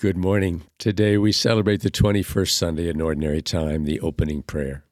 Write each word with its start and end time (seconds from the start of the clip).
Good 0.00 0.16
morning. 0.16 0.62
Today 0.78 1.18
we 1.18 1.30
celebrate 1.30 1.82
the 1.82 1.90
21st 1.90 2.52
Sunday 2.52 2.88
in 2.88 3.02
Ordinary 3.02 3.42
Time, 3.42 3.84
the 3.84 4.00
opening 4.00 4.42
prayer. 4.42 4.86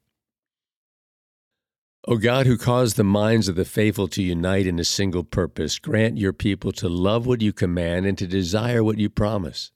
O 2.07 2.17
God, 2.17 2.45
who 2.45 2.59
caused 2.59 2.95
the 2.95 3.03
minds 3.03 3.47
of 3.47 3.55
the 3.55 3.65
faithful 3.65 4.07
to 4.09 4.21
unite 4.21 4.67
in 4.67 4.77
a 4.77 4.83
single 4.83 5.23
purpose, 5.23 5.79
grant 5.79 6.19
your 6.19 6.31
people 6.31 6.71
to 6.73 6.87
love 6.87 7.25
what 7.25 7.41
you 7.41 7.51
command 7.51 8.05
and 8.05 8.19
to 8.19 8.27
desire 8.27 8.83
what 8.83 8.99
you 8.99 9.09
promise. 9.09 9.71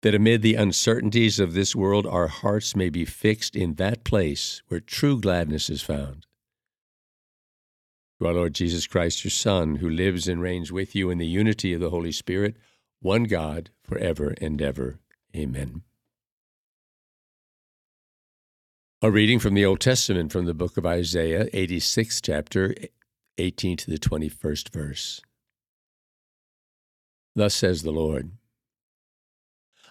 That 0.00 0.14
amid 0.14 0.40
the 0.40 0.54
uncertainties 0.54 1.38
of 1.38 1.52
this 1.52 1.76
world, 1.76 2.06
our 2.06 2.28
hearts 2.28 2.74
may 2.74 2.88
be 2.88 3.04
fixed 3.04 3.54
in 3.54 3.74
that 3.74 4.04
place 4.04 4.62
where 4.68 4.80
true 4.80 5.20
gladness 5.20 5.68
is 5.68 5.82
found. 5.82 6.24
Through 8.18 8.28
our 8.28 8.34
Lord 8.34 8.54
Jesus 8.54 8.86
Christ, 8.86 9.22
your 9.22 9.32
Son, 9.32 9.76
who 9.76 9.90
lives 9.90 10.26
and 10.26 10.40
reigns 10.40 10.72
with 10.72 10.94
you 10.94 11.10
in 11.10 11.18
the 11.18 11.26
unity 11.26 11.74
of 11.74 11.82
the 11.82 11.90
Holy 11.90 12.12
Spirit, 12.12 12.56
one 13.00 13.24
God, 13.24 13.70
forever 13.82 14.34
and 14.40 14.60
ever. 14.60 15.00
Amen. 15.34 15.82
A 19.02 19.10
reading 19.10 19.38
from 19.38 19.54
the 19.54 19.64
Old 19.64 19.80
Testament 19.80 20.30
from 20.30 20.44
the 20.44 20.52
book 20.52 20.76
of 20.76 20.84
Isaiah, 20.84 21.46
86th 21.46 22.20
chapter, 22.22 22.74
18 23.38 23.78
to 23.78 23.90
the 23.90 23.98
21st 23.98 24.68
verse. 24.68 25.22
Thus 27.34 27.54
says 27.54 27.82
the 27.82 27.92
Lord 27.92 28.32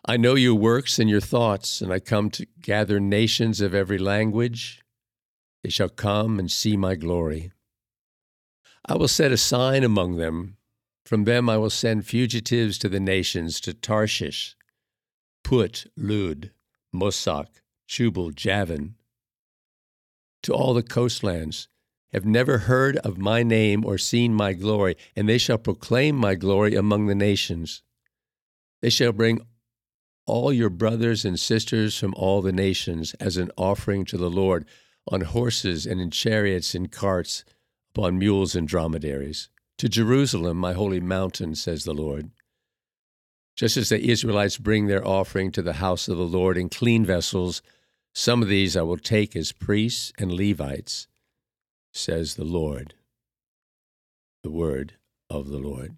I 0.05 0.16
know 0.16 0.36
your 0.36 0.55
works 0.55 1.00
and 1.00 1.09
your 1.09 1.20
thoughts, 1.20 1.81
and 1.81 1.91
I 1.91 2.00
come 2.00 2.30
to 2.31 2.45
gather 2.62 3.00
nations 3.00 3.59
of 3.59 3.73
every 3.73 3.98
language. 3.98 4.84
They 5.64 5.70
shall 5.70 5.89
come 5.89 6.39
and 6.39 6.52
see 6.52 6.78
my 6.78 6.95
glory. 6.95 7.52
I 8.86 8.95
will 8.95 9.08
set 9.08 9.31
a 9.31 9.38
sign 9.38 9.84
among 9.84 10.17
them 10.17 10.58
from 11.09 11.23
them 11.23 11.49
I 11.49 11.58
will 11.58 11.72
send 11.72 12.05
fugitives 12.05 12.77
to 12.77 12.88
the 12.88 12.99
nations, 12.99 13.59
to 13.62 13.73
Tarshish, 13.73 14.55
Put, 15.44 15.88
Lud, 15.98 16.52
Mosoch, 16.94 17.63
Tubal, 17.88 18.30
Javan, 18.30 18.94
to 20.44 20.53
all 20.53 20.75
the 20.75 20.84
coastlands, 20.84 21.67
have 22.14 22.25
never 22.25 22.59
heard 22.59 22.97
of 22.97 23.17
my 23.17 23.42
name 23.42 23.84
or 23.84 23.97
seen 23.97 24.36
my 24.36 24.53
glory, 24.53 24.95
and 25.16 25.28
they 25.28 25.39
shall 25.39 25.58
proclaim 25.58 26.16
my 26.16 26.36
glory 26.36 26.75
among 26.75 27.08
the 27.08 27.16
nations. 27.16 27.81
They 28.84 28.91
shall 28.91 29.12
bring 29.12 29.41
all 30.28 30.53
your 30.53 30.69
brothers 30.69 31.25
and 31.25 31.39
sisters 31.39 31.97
from 31.97 32.14
all 32.14 32.44
the 32.44 32.53
nations 32.53 33.16
as 33.16 33.36
an 33.36 33.50
offering 33.58 34.06
to 34.06 34.17
the 34.17 34.30
Lord 34.30 34.64
on 35.08 35.22
horses 35.22 35.88
and 35.88 36.00
in 36.00 36.12
chariots 36.12 36.75
and 36.75 36.91
carts, 36.91 37.44
upon 37.95 38.19
mules 38.19 38.53
and 38.53 38.67
dromedaries. 38.67 39.50
To 39.80 39.88
Jerusalem, 39.88 40.58
my 40.58 40.73
holy 40.73 40.99
mountain, 40.99 41.55
says 41.55 41.85
the 41.85 41.94
Lord. 41.94 42.31
Just 43.55 43.77
as 43.77 43.88
the 43.88 44.09
Israelites 44.09 44.58
bring 44.58 44.88
their 44.88 45.05
offering 45.08 45.53
to 45.53 45.61
the 45.61 45.73
house 45.73 46.09
of 46.09 46.17
the 46.17 46.27
Lord 46.27 46.58
in 46.58 46.67
clean 46.67 47.05
vessels, 47.05 47.61
some 48.13 48.41
of 48.41 48.50
these 48.50 48.75
I 48.75 48.81
will 48.81 48.97
take 48.97 49.38
as 49.38 49.53
priests 49.53 50.11
and 50.19 50.33
Levites, 50.33 51.07
says 51.94 52.35
the 52.35 52.44
Lord. 52.44 52.94
The 54.44 54.52
word 54.52 54.95
of 55.30 55.47
the 55.47 55.59
Lord. 55.59 55.95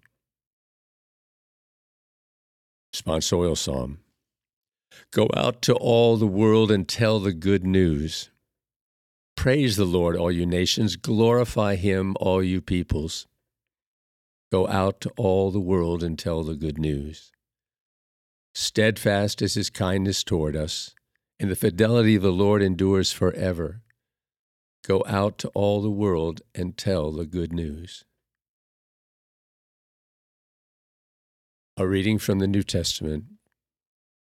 Sponsorial 2.94 3.56
Psalm. 3.56 3.98
Go 5.10 5.28
out 5.34 5.60
to 5.62 5.74
all 5.74 6.16
the 6.16 6.26
world 6.26 6.70
and 6.70 6.88
tell 6.88 7.18
the 7.18 7.32
good 7.32 7.64
news. 7.64 8.30
Praise 9.36 9.76
the 9.76 9.84
Lord, 9.84 10.16
all 10.16 10.30
you 10.30 10.46
nations. 10.46 10.94
Glorify 10.94 11.74
him, 11.74 12.16
all 12.20 12.44
you 12.44 12.60
peoples. 12.60 13.26
Go 14.52 14.68
out 14.68 15.00
to 15.00 15.10
all 15.16 15.50
the 15.50 15.58
world 15.58 16.02
and 16.02 16.18
tell 16.18 16.44
the 16.44 16.54
good 16.54 16.76
news. 16.76 17.32
Steadfast 18.54 19.40
is 19.40 19.54
his 19.54 19.70
kindness 19.70 20.22
toward 20.22 20.54
us, 20.54 20.94
and 21.40 21.50
the 21.50 21.56
fidelity 21.56 22.16
of 22.16 22.22
the 22.22 22.30
Lord 22.30 22.62
endures 22.62 23.12
forever. 23.12 23.80
Go 24.86 25.02
out 25.06 25.38
to 25.38 25.48
all 25.54 25.80
the 25.80 25.90
world 25.90 26.42
and 26.54 26.76
tell 26.76 27.12
the 27.12 27.24
good 27.24 27.50
news. 27.50 28.04
A 31.78 31.88
reading 31.88 32.18
from 32.18 32.38
the 32.38 32.46
New 32.46 32.62
Testament, 32.62 33.24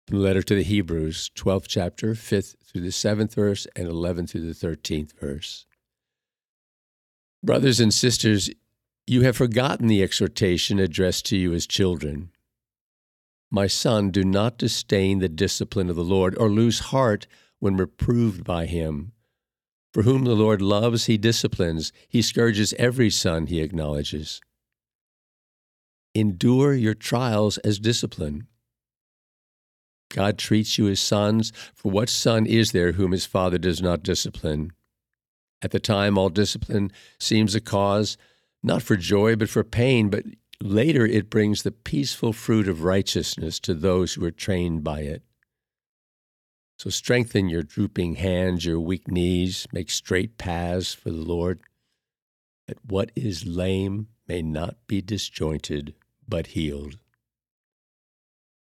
from 0.07 0.19
the 0.19 0.23
letter 0.23 0.43
to 0.43 0.55
the 0.55 0.63
Hebrews, 0.63 1.29
12th 1.35 1.65
chapter, 1.67 2.13
5th 2.13 2.55
through 2.65 2.81
the 2.83 2.87
7th 2.87 3.33
verse, 3.33 3.67
and 3.75 3.89
11th 3.89 4.29
through 4.29 4.53
the 4.53 4.67
13th 4.67 5.11
verse. 5.19 5.65
Brothers 7.43 7.81
and 7.81 7.93
sisters, 7.93 8.49
you 9.07 9.21
have 9.21 9.37
forgotten 9.37 9.87
the 9.87 10.01
exhortation 10.01 10.79
addressed 10.79 11.25
to 11.27 11.37
you 11.37 11.53
as 11.53 11.67
children. 11.67 12.31
My 13.51 13.67
son, 13.67 14.09
do 14.09 14.23
not 14.23 14.57
disdain 14.57 15.19
the 15.19 15.29
discipline 15.29 15.89
of 15.89 15.95
the 15.95 16.03
Lord, 16.03 16.35
or 16.37 16.49
lose 16.49 16.79
heart 16.79 17.27
when 17.59 17.77
reproved 17.77 18.43
by 18.43 18.65
him. 18.65 19.11
For 19.93 20.01
whom 20.01 20.25
the 20.25 20.35
Lord 20.35 20.61
loves, 20.61 21.05
he 21.05 21.17
disciplines. 21.17 21.93
He 22.09 22.21
scourges 22.21 22.73
every 22.73 23.09
son 23.09 23.47
he 23.47 23.61
acknowledges. 23.61 24.41
Endure 26.13 26.73
your 26.73 26.95
trials 26.95 27.57
as 27.59 27.79
discipline. 27.79 28.47
God 30.09 30.37
treats 30.37 30.77
you 30.77 30.87
as 30.87 30.99
sons, 30.99 31.53
for 31.73 31.91
what 31.91 32.09
son 32.09 32.45
is 32.45 32.71
there 32.71 32.93
whom 32.93 33.11
his 33.11 33.25
father 33.25 33.57
does 33.57 33.81
not 33.81 34.03
discipline? 34.03 34.71
At 35.61 35.71
the 35.71 35.79
time, 35.79 36.17
all 36.17 36.29
discipline 36.29 36.91
seems 37.19 37.55
a 37.55 37.61
cause 37.61 38.17
not 38.65 38.81
for 38.81 38.95
joy, 38.95 39.35
but 39.35 39.47
for 39.47 39.63
pain, 39.63 40.09
but 40.09 40.25
later 40.59 41.05
it 41.05 41.29
brings 41.29 41.61
the 41.61 41.71
peaceful 41.71 42.33
fruit 42.33 42.67
of 42.67 42.83
righteousness 42.83 43.59
to 43.59 43.75
those 43.75 44.13
who 44.13 44.25
are 44.25 44.31
trained 44.31 44.83
by 44.83 45.01
it. 45.01 45.21
So 46.79 46.89
strengthen 46.89 47.47
your 47.47 47.61
drooping 47.61 48.15
hands, 48.15 48.65
your 48.65 48.79
weak 48.79 49.07
knees, 49.07 49.67
make 49.71 49.91
straight 49.91 50.39
paths 50.39 50.95
for 50.95 51.11
the 51.11 51.15
Lord, 51.15 51.59
that 52.67 52.83
what 52.83 53.11
is 53.15 53.45
lame 53.45 54.07
may 54.27 54.41
not 54.41 54.75
be 54.87 54.99
disjointed, 54.99 55.93
but 56.27 56.47
healed. 56.47 56.97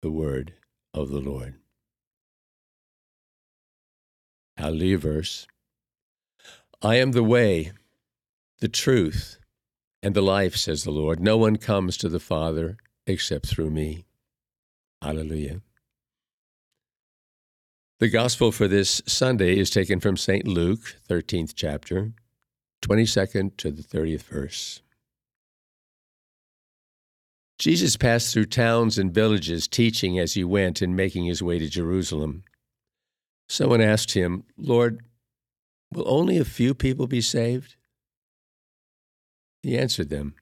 The 0.02 0.12
word 0.12 0.54
of 0.94 1.10
the 1.10 1.22
Lord. 1.22 1.56
Hallelujah 4.58 4.98
verse. 4.98 5.48
I 6.82 6.96
am 6.96 7.14
the 7.14 7.24
way, 7.24 7.72
the 8.60 8.68
truth, 8.68 9.37
and 10.02 10.16
the 10.16 10.22
life, 10.22 10.56
says 10.56 10.84
the 10.84 10.92
Lord. 10.92 11.20
No 11.20 11.38
one 11.38 11.58
comes 11.58 11.98
to 11.98 12.10
the 12.10 12.20
Father 12.20 12.78
except 13.06 13.48
through 13.48 13.72
me. 13.72 14.06
Hallelujah. 15.02 15.62
The 18.00 18.10
gospel 18.10 18.52
for 18.52 18.68
this 18.68 19.02
Sunday 19.08 19.58
is 19.58 19.72
taken 19.72 20.00
from 20.00 20.18
St. 20.18 20.48
Luke, 20.48 20.96
13th 21.10 21.54
chapter, 21.56 22.12
22nd 22.84 23.58
to 23.58 23.72
the 23.72 23.82
30th 23.82 24.22
verse. 24.22 24.82
Jesus 27.58 27.98
passed 27.98 28.32
through 28.32 28.46
towns 28.46 29.00
and 29.00 29.12
villages, 29.12 29.68
teaching 29.68 30.20
as 30.20 30.36
he 30.36 30.44
went 30.44 30.80
and 30.80 30.96
making 30.96 31.26
his 31.26 31.42
way 31.42 31.58
to 31.58 31.68
Jerusalem. 31.68 32.44
Someone 33.50 33.82
asked 33.82 34.14
him, 34.14 34.44
Lord, 34.58 35.02
will 35.92 36.08
only 36.08 36.38
a 36.38 36.46
few 36.46 36.76
people 36.76 37.08
be 37.08 37.22
saved? 37.22 37.77
He 39.68 39.78
answered 39.78 40.08
them 40.08 40.34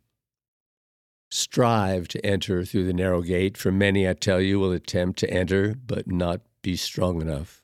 Strive 1.32 2.08
to 2.10 2.24
enter 2.24 2.64
through 2.64 2.86
the 2.86 2.94
narrow 2.94 3.24
gate, 3.24 3.58
for 3.58 3.72
many, 3.72 4.08
I 4.08 4.14
tell 4.14 4.40
you, 4.40 4.60
will 4.60 4.72
attempt 4.72 5.18
to 5.18 5.30
enter, 5.32 5.74
but 5.74 6.06
not 6.06 6.42
be 6.62 6.76
strong 6.76 7.22
enough. 7.22 7.64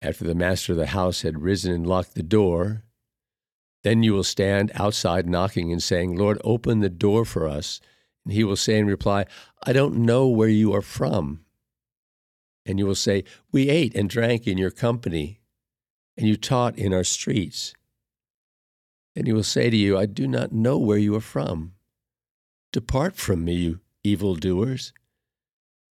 After 0.00 0.22
the 0.22 0.36
master 0.36 0.74
of 0.74 0.78
the 0.78 0.86
house 0.86 1.22
had 1.22 1.42
risen 1.42 1.72
and 1.72 1.84
locked 1.84 2.14
the 2.14 2.22
door, 2.22 2.84
then 3.82 4.04
you 4.04 4.12
will 4.12 4.22
stand 4.22 4.70
outside 4.76 5.28
knocking 5.28 5.72
and 5.72 5.82
saying, 5.82 6.14
Lord, 6.14 6.40
open 6.44 6.78
the 6.78 6.88
door 6.88 7.24
for 7.24 7.48
us. 7.48 7.80
And 8.24 8.34
he 8.34 8.44
will 8.44 8.54
say 8.54 8.78
in 8.78 8.86
reply, 8.86 9.26
I 9.64 9.72
don't 9.72 9.96
know 9.96 10.28
where 10.28 10.48
you 10.48 10.72
are 10.76 10.80
from. 10.80 11.40
And 12.64 12.78
you 12.78 12.86
will 12.86 12.94
say, 12.94 13.24
We 13.50 13.68
ate 13.68 13.96
and 13.96 14.08
drank 14.08 14.46
in 14.46 14.58
your 14.58 14.70
company, 14.70 15.40
and 16.16 16.28
you 16.28 16.36
taught 16.36 16.78
in 16.78 16.94
our 16.94 17.02
streets. 17.02 17.74
And 19.16 19.26
he 19.26 19.32
will 19.32 19.42
say 19.42 19.70
to 19.70 19.76
you, 19.76 19.96
I 19.96 20.04
do 20.04 20.28
not 20.28 20.52
know 20.52 20.76
where 20.76 20.98
you 20.98 21.14
are 21.14 21.20
from. 21.20 21.72
Depart 22.70 23.16
from 23.16 23.44
me, 23.44 23.54
you 23.54 23.80
evildoers, 24.04 24.92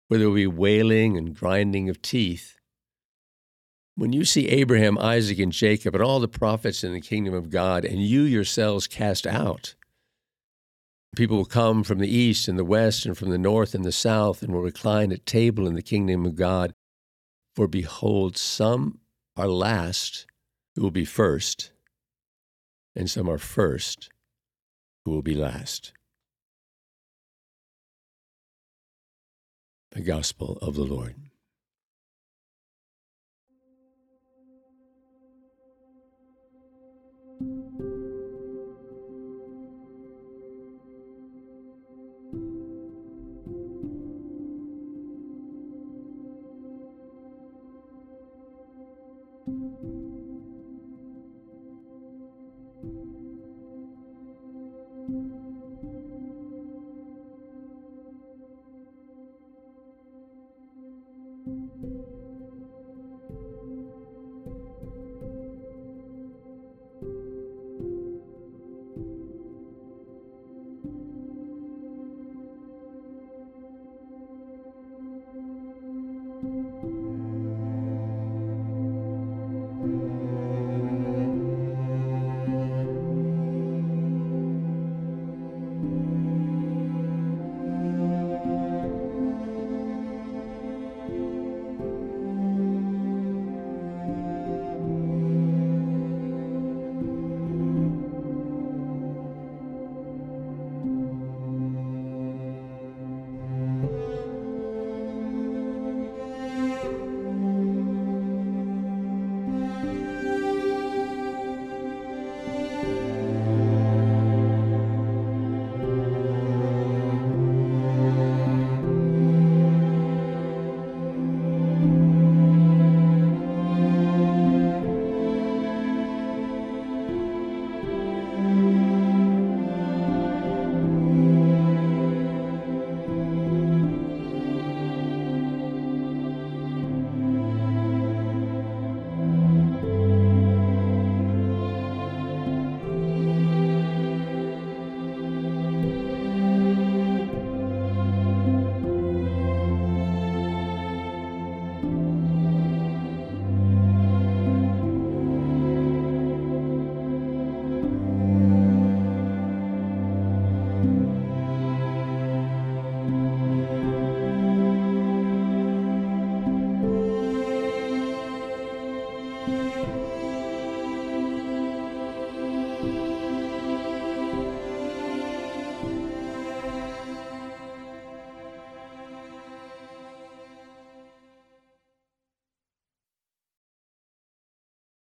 where 0.09 0.19
there 0.19 0.29
will 0.29 0.35
be 0.35 0.47
wailing 0.47 1.17
and 1.17 1.37
grinding 1.37 1.89
of 1.91 2.01
teeth. 2.01 2.57
When 3.95 4.13
you 4.15 4.25
see 4.25 4.49
Abraham, 4.49 4.97
Isaac, 4.99 5.39
and 5.39 5.53
Jacob, 5.53 5.95
and 5.95 6.03
all 6.03 6.19
the 6.19 6.27
prophets 6.27 6.83
in 6.83 6.95
the 6.95 7.01
kingdom 7.01 7.35
of 7.35 7.51
God, 7.51 7.85
and 7.85 8.03
you 8.03 8.23
yourselves 8.23 8.87
cast 8.87 9.27
out, 9.27 9.75
people 11.15 11.37
will 11.37 11.45
come 11.45 11.85
from 11.85 11.99
the 11.99 12.09
east 12.09 12.49
and 12.49 12.59
the 12.59 12.65
west, 12.65 13.05
and 13.05 13.17
from 13.17 13.29
the 13.29 13.39
north 13.39 13.75
and 13.75 13.85
the 13.85 13.93
south, 13.93 14.43
and 14.43 14.53
will 14.53 14.63
recline 14.63 15.13
at 15.13 15.27
table 15.27 15.69
in 15.69 15.75
the 15.75 15.83
kingdom 15.83 16.25
of 16.25 16.35
God. 16.35 16.73
For 17.55 17.69
behold, 17.69 18.39
some 18.39 19.01
are 19.37 19.49
last 19.49 20.27
who 20.75 20.83
will 20.83 20.91
be 20.91 21.05
first 21.05 21.73
and 23.00 23.08
some 23.11 23.31
are 23.31 23.38
first 23.38 24.11
who 25.06 25.11
will 25.11 25.23
be 25.23 25.35
last. 25.35 25.94
the 29.93 30.02
gospel 30.02 30.58
of 30.61 30.76
the 30.76 30.85
Lord. 30.85 31.17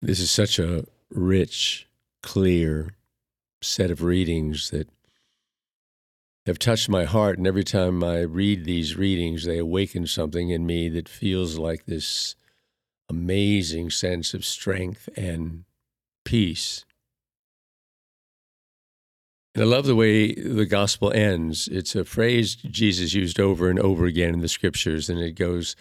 This 0.05 0.21
is 0.21 0.31
such 0.31 0.59
a 0.59 0.85
rich, 1.09 1.89
clear 2.23 2.91
set 3.62 3.91
of 3.91 4.03
readings 4.03 4.69
that 4.69 4.91
have 6.45 6.59
touched 6.59 6.91
my 6.91 7.05
heart. 7.05 7.39
And 7.39 7.47
every 7.47 7.65
time 7.65 8.05
I 8.05 8.21
read 8.21 8.67
these 8.67 8.99
readings, 8.99 9.45
they 9.45 9.56
awaken 9.56 10.06
something 10.06 10.51
in 10.51 10.67
me 10.67 10.91
that 10.91 11.09
feels 11.09 11.56
like 11.56 11.87
this 11.87 12.37
amazing 13.09 13.89
sense 13.89 14.35
of 14.35 14.45
strength 14.45 15.09
and 15.17 15.65
peace. 16.23 16.85
And 19.55 19.65
I 19.65 19.67
love 19.67 19.87
the 19.87 19.97
way 19.97 20.35
the 20.35 20.67
gospel 20.67 21.12
ends. 21.12 21.67
It's 21.67 21.97
a 21.97 22.05
phrase 22.05 22.56
Jesus 22.56 23.15
used 23.15 23.41
over 23.41 23.71
and 23.71 23.79
over 23.79 24.05
again 24.05 24.35
in 24.35 24.41
the 24.41 24.49
scriptures, 24.49 25.09
and 25.09 25.19
it 25.19 25.33
goes, 25.33 25.77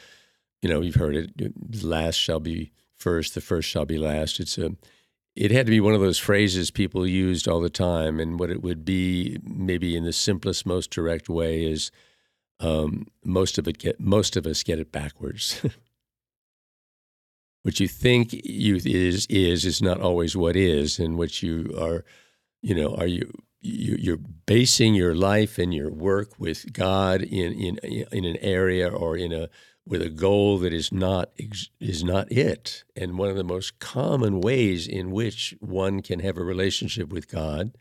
you 0.62 0.70
know, 0.70 0.80
you've 0.80 0.96
heard 0.96 1.18
it, 1.18 1.84
last 1.84 2.16
shall 2.16 2.40
be 2.40 2.72
first, 3.04 3.36
the 3.36 3.42
first 3.42 3.68
shall 3.68 3.86
be 3.86 3.98
last. 3.98 4.40
It's 4.40 4.58
a 4.58 4.72
it 5.36 5.52
had 5.52 5.66
to 5.66 5.72
be 5.72 5.82
one 5.82 5.96
of 5.96 6.02
those 6.02 6.20
phrases 6.20 6.70
people 6.70 7.08
used 7.08 7.48
all 7.48 7.60
the 7.60 7.70
time, 7.70 8.20
and 8.20 8.40
what 8.40 8.52
it 8.52 8.62
would 8.62 8.86
be, 8.86 9.40
maybe 9.44 9.96
in 9.96 10.04
the 10.04 10.14
simplest, 10.14 10.66
most 10.66 10.92
direct 10.92 11.28
way, 11.28 11.66
is 11.66 11.92
um, 12.60 13.08
most 13.24 13.58
of 13.58 13.68
it 13.68 13.80
get 13.80 14.00
most 14.00 14.38
of 14.38 14.46
us 14.46 14.64
get 14.64 14.80
it 14.80 14.92
backwards. 14.92 15.62
what 17.64 17.80
you 17.80 17.88
think 17.88 18.34
youth 18.46 18.86
is 18.86 19.26
is 19.28 19.66
is 19.66 19.82
not 19.82 20.00
always 20.00 20.38
what 20.38 20.56
is, 20.56 21.00
and 21.00 21.18
what 21.18 21.44
you 21.44 21.76
are, 21.80 22.06
you 22.62 22.76
know, 22.76 22.96
are 22.96 23.08
you 23.08 23.30
you're 23.60 24.20
basing 24.46 24.94
your 24.94 25.16
life 25.16 25.58
and 25.58 25.74
your 25.74 25.90
work 25.90 26.38
with 26.38 26.74
God 26.74 27.22
in 27.22 27.54
in 27.54 27.78
in 28.12 28.26
an 28.26 28.38
area 28.38 28.88
or 28.88 29.18
in 29.18 29.34
a 29.34 29.50
with 29.86 30.02
a 30.02 30.10
goal 30.10 30.58
that 30.60 30.74
is 30.74 30.92
not 30.92 31.32
is 31.80 32.04
not 32.04 32.32
it. 32.32 32.84
And 32.96 33.18
one 33.18 33.30
of 33.30 33.36
the 33.36 33.44
most 33.44 33.80
common 33.80 34.42
ways 34.42 34.88
in 34.88 35.12
which 35.12 35.56
one 35.60 36.02
can 36.02 36.20
have 36.20 36.38
a 36.38 36.44
relationship 36.44 37.10
with 37.10 37.30
God, 37.30 37.78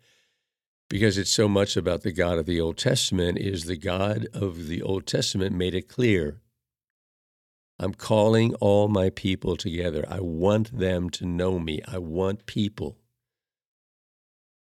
because 0.88 1.16
it's 1.16 1.32
so 1.32 1.48
much 1.48 1.76
about 1.76 2.02
the 2.02 2.12
God 2.12 2.38
of 2.38 2.46
the 2.46 2.60
Old 2.60 2.76
Testament, 2.76 3.38
is 3.38 3.64
the 3.64 3.76
God 3.76 4.26
of 4.32 4.66
the 4.66 4.82
Old 4.82 5.06
Testament 5.06 5.54
made 5.54 5.74
it 5.74 5.88
clear. 5.88 6.40
I'm 7.78 7.94
calling 7.94 8.54
all 8.54 8.88
my 8.88 9.10
people 9.10 9.56
together. 9.56 10.04
I 10.08 10.20
want 10.20 10.78
them 10.78 11.10
to 11.10 11.26
know 11.26 11.58
me. 11.58 11.80
I 11.86 11.98
want 11.98 12.46
people. 12.46 12.96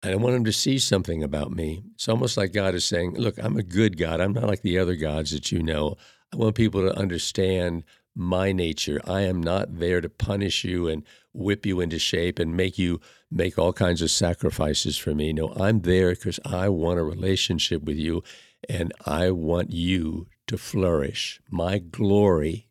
And 0.01 0.11
I 0.11 0.15
want 0.15 0.35
them 0.35 0.45
to 0.45 0.53
see 0.53 0.79
something 0.79 1.23
about 1.23 1.51
me. 1.51 1.83
It's 1.95 2.09
almost 2.09 2.35
like 2.35 2.51
God 2.51 2.75
is 2.75 2.85
saying, 2.85 3.15
Look, 3.15 3.37
I'm 3.37 3.57
a 3.57 3.63
good 3.63 3.97
God. 3.97 4.19
I'm 4.19 4.33
not 4.33 4.47
like 4.47 4.61
the 4.61 4.77
other 4.77 4.95
gods 4.95 5.31
that 5.31 5.51
you 5.51 5.63
know. 5.63 5.95
I 6.33 6.35
want 6.35 6.55
people 6.55 6.81
to 6.81 6.97
understand 6.97 7.83
my 8.15 8.51
nature. 8.51 8.99
I 9.05 9.21
am 9.21 9.41
not 9.41 9.77
there 9.77 10.01
to 10.01 10.09
punish 10.09 10.63
you 10.63 10.87
and 10.87 11.03
whip 11.31 11.63
you 11.63 11.79
into 11.79 11.99
shape 11.99 12.39
and 12.39 12.57
make 12.57 12.79
you 12.79 12.99
make 13.29 13.59
all 13.59 13.71
kinds 13.71 14.01
of 14.01 14.09
sacrifices 14.09 14.97
for 14.97 15.13
me. 15.13 15.31
No, 15.31 15.53
I'm 15.53 15.81
there 15.81 16.09
because 16.09 16.39
I 16.43 16.69
want 16.69 16.97
a 16.97 17.03
relationship 17.03 17.83
with 17.83 17.97
you 17.97 18.23
and 18.67 18.91
I 19.05 19.29
want 19.29 19.71
you 19.71 20.25
to 20.47 20.57
flourish. 20.57 21.39
My 21.51 21.77
glory 21.77 22.67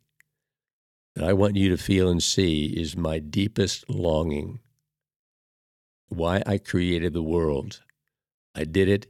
that 1.15 1.23
I 1.23 1.31
want 1.31 1.55
you 1.55 1.69
to 1.69 1.77
feel 1.77 2.09
and 2.09 2.21
see 2.21 2.65
is 2.65 2.97
my 2.97 3.17
deepest 3.19 3.89
longing. 3.89 4.59
Why 6.09 6.43
I 6.45 6.57
created 6.57 7.13
the 7.13 7.23
world. 7.23 7.81
I 8.53 8.65
did 8.65 8.89
it 8.89 9.07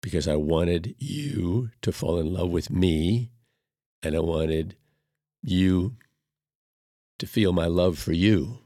because 0.00 0.28
I 0.28 0.36
wanted 0.36 0.94
you 0.98 1.70
to 1.82 1.90
fall 1.90 2.20
in 2.20 2.32
love 2.32 2.50
with 2.50 2.70
me 2.70 3.32
and 4.02 4.14
I 4.14 4.20
wanted 4.20 4.76
you 5.42 5.96
to 7.18 7.26
feel 7.26 7.52
my 7.52 7.66
love 7.66 7.98
for 7.98 8.12
you. 8.12 8.58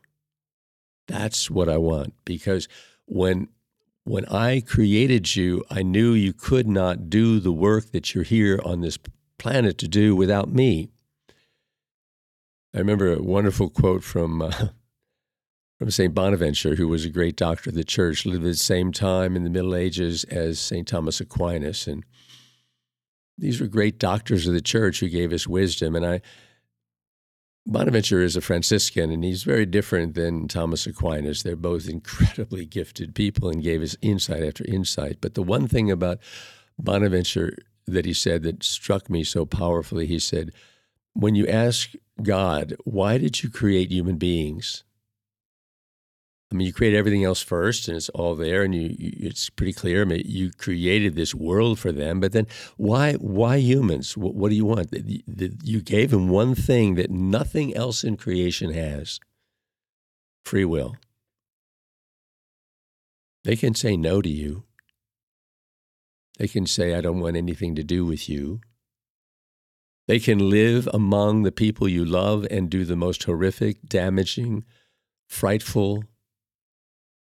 That's 1.07 1.51
what 1.51 1.69
I 1.69 1.77
want 1.77 2.15
because 2.25 2.69
when 3.07 3.49
when 4.07 4.27
I 4.27 4.61
created 4.61 5.35
you, 5.35 5.65
I 5.71 5.83
knew 5.83 6.13
you 6.13 6.35
could 6.35 6.69
not 6.69 7.09
do 7.09 7.41
the 7.41 7.53
work 7.53 7.93
that 7.93 8.15
you're 8.15 8.25
here 8.25 8.61
on 8.63 8.83
this 8.83 8.99
planet 9.39 9.79
to 9.79 9.89
do 9.89 10.15
without 10.15 10.53
me. 10.53 10.91
I 12.75 12.79
remember 12.79 13.15
a 13.15 13.23
wonderful 13.23 13.71
quote 13.71 14.05
from 14.05 14.43
uh, 14.43 14.51
from 15.79 15.91
Saint 15.91 16.15
Bonaventure, 16.15 16.75
who 16.75 16.89
was 16.89 17.05
a 17.05 17.11
great 17.11 17.37
doctor 17.37 17.71
of 17.71 17.77
the 17.77 17.85
church, 17.85 18.27
lived 18.27 18.45
at 18.45 18.49
the 18.49 18.55
same 18.55 18.93
time 18.93 19.37
in 19.37 19.45
the 19.45 19.51
Middle 19.51 19.75
Ages 19.75 20.25
as 20.25 20.59
Saint 20.59 20.89
Thomas 20.89 21.21
Aquinas, 21.21 21.87
and 21.87 22.05
these 23.37 23.61
were 23.61 23.67
great 23.67 23.99
doctors 23.99 24.47
of 24.47 24.55
the 24.55 24.61
church 24.61 25.01
who 25.01 25.09
gave 25.09 25.33
us 25.33 25.47
wisdom. 25.47 25.97
And 25.97 26.07
I, 26.07 26.21
Bonaventure 27.67 28.21
is 28.23 28.37
a 28.37 28.43
Franciscan, 28.43 29.11
and 29.11 29.25
he's 29.25 29.43
very 29.43 29.65
different 29.65 30.15
than 30.15 30.49
Thomas 30.49 30.87
Aquinas. 30.87 31.43
They're 31.43 31.57
both 31.57 31.89
incredibly 31.89 32.67
gifted 32.67 33.15
people 33.15 33.49
and 33.49 33.63
gave 33.63 33.83
us 33.83 33.97
insight 34.03 34.43
after 34.43 34.65
insight. 34.67 35.19
But 35.21 35.35
the 35.35 35.43
one 35.43 35.67
thing 35.67 35.91
about 35.91 36.19
Bonaventure 36.79 37.57
that 37.87 38.05
he 38.05 38.13
said 38.13 38.43
that 38.43 38.63
struck 38.63 39.09
me 39.09 39.25
so 39.25 39.47
powerfully, 39.47 40.07
he 40.07 40.19
said, 40.19 40.53
When 41.15 41.35
you 41.35 41.47
ask 41.47 41.93
God, 42.23 42.77
why 42.85 43.19
did 43.19 43.43
you 43.43 43.51
create 43.51 43.91
human 43.91 44.17
beings? 44.17 44.85
I 46.53 46.57
mean, 46.57 46.67
you 46.67 46.73
create 46.73 46.95
everything 46.95 47.25
else 47.25 47.43
first, 47.43 47.89
and 47.89 47.97
it's 47.97 48.11
all 48.11 48.37
there, 48.37 48.63
and 48.63 48.75
you, 48.75 48.95
you, 48.97 49.13
it's 49.29 49.51
pretty 49.51 49.73
clear. 49.73 50.03
I 50.03 50.05
mean, 50.05 50.23
you 50.25 50.53
created 50.53 51.17
this 51.17 51.35
world 51.35 51.79
for 51.81 51.91
them, 51.91 52.21
but 52.21 52.33
then 52.33 52.47
why 52.77 53.15
why 53.15 53.57
humans? 53.57 54.17
What, 54.17 54.35
what 54.35 54.51
do 54.51 54.55
you 54.55 54.65
want? 54.65 54.95
You 55.65 55.81
gave 55.81 56.11
them 56.11 56.29
one 56.29 56.55
thing 56.55 56.95
that 56.95 57.11
nothing 57.11 57.75
else 57.75 58.05
in 58.05 58.17
creation 58.17 58.73
has: 58.73 59.19
free 60.45 60.65
will. 60.65 60.97
They 63.43 63.57
can 63.57 63.75
say 63.75 63.97
no 63.97 64.23
to 64.23 64.29
you. 64.29 64.65
They 66.39 66.47
can 66.47 66.67
say, 66.67 66.95
"I 66.95 67.01
don't 67.01 67.21
want 67.21 67.37
anything 67.37 67.75
to 67.75 67.83
do 67.83 68.05
with 68.05 68.29
you." 68.29 68.61
They 70.07 70.21
can 70.21 70.51
live 70.51 70.89
among 70.93 71.43
the 71.43 71.53
people 71.53 71.89
you 71.89 72.05
love 72.05 72.47
and 72.51 72.71
do 72.71 72.85
the 72.85 72.97
most 72.97 73.25
horrific, 73.25 73.89
damaging, 73.89 74.65
frightful 75.27 76.05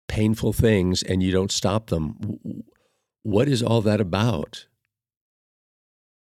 painful 0.08 0.54
things 0.54 1.04
and 1.04 1.22
you 1.22 1.32
don't 1.32 1.52
stop 1.52 1.88
them. 1.88 2.18
What 3.24 3.48
is 3.48 3.64
all 3.64 3.82
that 3.82 4.02
about? 4.02 4.68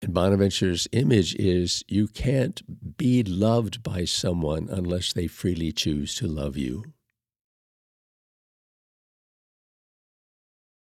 And 0.03 0.13
Bonaventure's 0.13 0.89
image 0.93 1.35
is 1.37 1.85
you 1.89 2.07
can't 2.07 2.97
be 2.97 3.23
loved 3.23 3.83
by 3.83 4.05
someone 4.05 4.69
unless 4.71 5.13
they 5.13 5.27
freely 5.27 5.73
choose 5.73 6.15
to 6.17 6.27
love 6.27 6.57
you. 6.57 6.85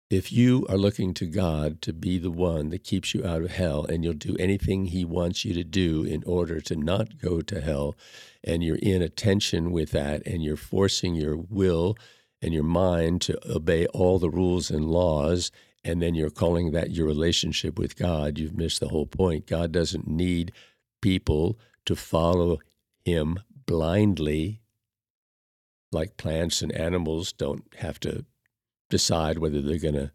If 0.10 0.32
you 0.32 0.66
are 0.70 0.78
looking 0.78 1.14
to 1.16 1.26
God 1.26 1.82
to 1.82 1.92
be 1.92 2.18
the 2.18 2.32
one 2.32 2.70
that 2.70 2.86
keeps 2.86 3.14
you 3.14 3.26
out 3.26 3.42
of 3.42 3.52
hell 3.52 3.86
and 3.86 4.06
you'll 4.06 4.14
do 4.14 4.38
anything 4.40 4.86
He 4.86 5.04
wants 5.04 5.44
you 5.44 5.54
to 5.54 5.66
do 5.66 6.04
in 6.04 6.24
order 6.26 6.62
to 6.62 6.78
not 6.78 7.18
go 7.18 7.42
to 7.42 7.60
hell, 7.60 7.98
and 8.42 8.64
you're 8.64 8.78
in 8.78 9.02
a 9.02 9.10
tension 9.10 9.72
with 9.72 9.92
that 9.92 10.26
and 10.26 10.42
you're 10.42 10.56
forcing 10.56 11.16
your 11.16 11.36
will 11.36 11.98
and 12.42 12.54
your 12.54 12.64
mind 12.64 13.22
to 13.22 13.40
obey 13.50 13.86
all 13.88 14.20
the 14.20 14.30
rules 14.30 14.70
and 14.70 14.86
laws, 14.86 15.52
and 15.84 16.02
then 16.02 16.16
you're 16.16 16.30
calling 16.30 16.72
that 16.72 16.92
your 16.92 17.08
relationship 17.08 17.80
with 17.80 17.96
God, 17.96 18.38
you've 18.38 18.58
missed 18.58 18.80
the 18.80 18.90
whole 18.90 19.06
point. 19.06 19.48
God 19.48 19.72
doesn't 19.72 20.08
need 20.08 20.52
people 21.02 21.58
to 21.86 21.96
follow 21.96 22.60
Him 23.06 23.40
blindly, 23.66 24.62
like 25.92 26.18
plants 26.18 26.62
and 26.62 26.72
animals 26.74 27.32
don't 27.32 27.64
have 27.78 28.00
to 28.02 28.26
decide 28.90 29.40
whether 29.40 29.62
they're 29.62 29.80
going 29.80 29.94
to 29.94 30.12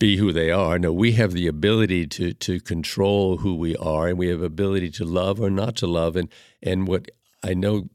be 0.00 0.16
who 0.16 0.32
they 0.32 0.50
are. 0.50 0.78
No, 0.78 0.92
we 0.92 1.12
have 1.12 1.32
the 1.32 1.46
ability 1.46 2.06
to 2.08 2.34
to 2.34 2.60
control 2.60 3.38
who 3.38 3.54
we 3.54 3.76
are, 3.76 4.08
and 4.08 4.18
we 4.18 4.28
have 4.28 4.42
ability 4.42 4.90
to 4.90 5.04
love 5.04 5.40
or 5.40 5.50
not 5.50 5.76
to 5.76 5.86
love. 5.86 6.16
And 6.16 6.28
and 6.62 6.88
what 6.88 7.10
I 7.42 7.54
know 7.54 7.88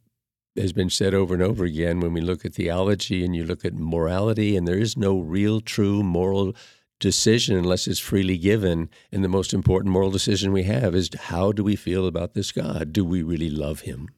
has 0.60 0.74
been 0.74 0.90
said 0.90 1.14
over 1.14 1.34
and 1.34 1.44
over 1.44 1.66
again 1.66 2.00
when 2.00 2.14
we 2.14 2.22
look 2.22 2.46
at 2.46 2.54
theology 2.54 3.24
and 3.24 3.36
you 3.36 3.44
look 3.44 3.64
at 3.66 3.74
morality, 3.74 4.56
and 4.56 4.68
there 4.68 4.78
is 4.78 4.98
no 4.98 5.20
real, 5.20 5.62
true 5.62 6.04
moral 6.04 6.56
decision 7.00 7.58
unless 7.58 7.88
it's 7.88 8.00
freely 8.00 8.38
given. 8.38 8.90
And 9.12 9.24
the 9.24 9.30
most 9.30 9.54
important 9.54 9.92
moral 9.92 10.12
decision 10.12 10.52
we 10.52 10.64
have 10.64 10.96
is 10.96 11.10
how 11.16 11.52
do 11.52 11.64
we 11.64 11.76
feel 11.76 12.08
about 12.08 12.34
this 12.34 12.52
God? 12.52 12.94
Do 12.94 13.06
we 13.06 13.24
really 13.24 13.50
love 13.50 13.82
him? 13.82 14.10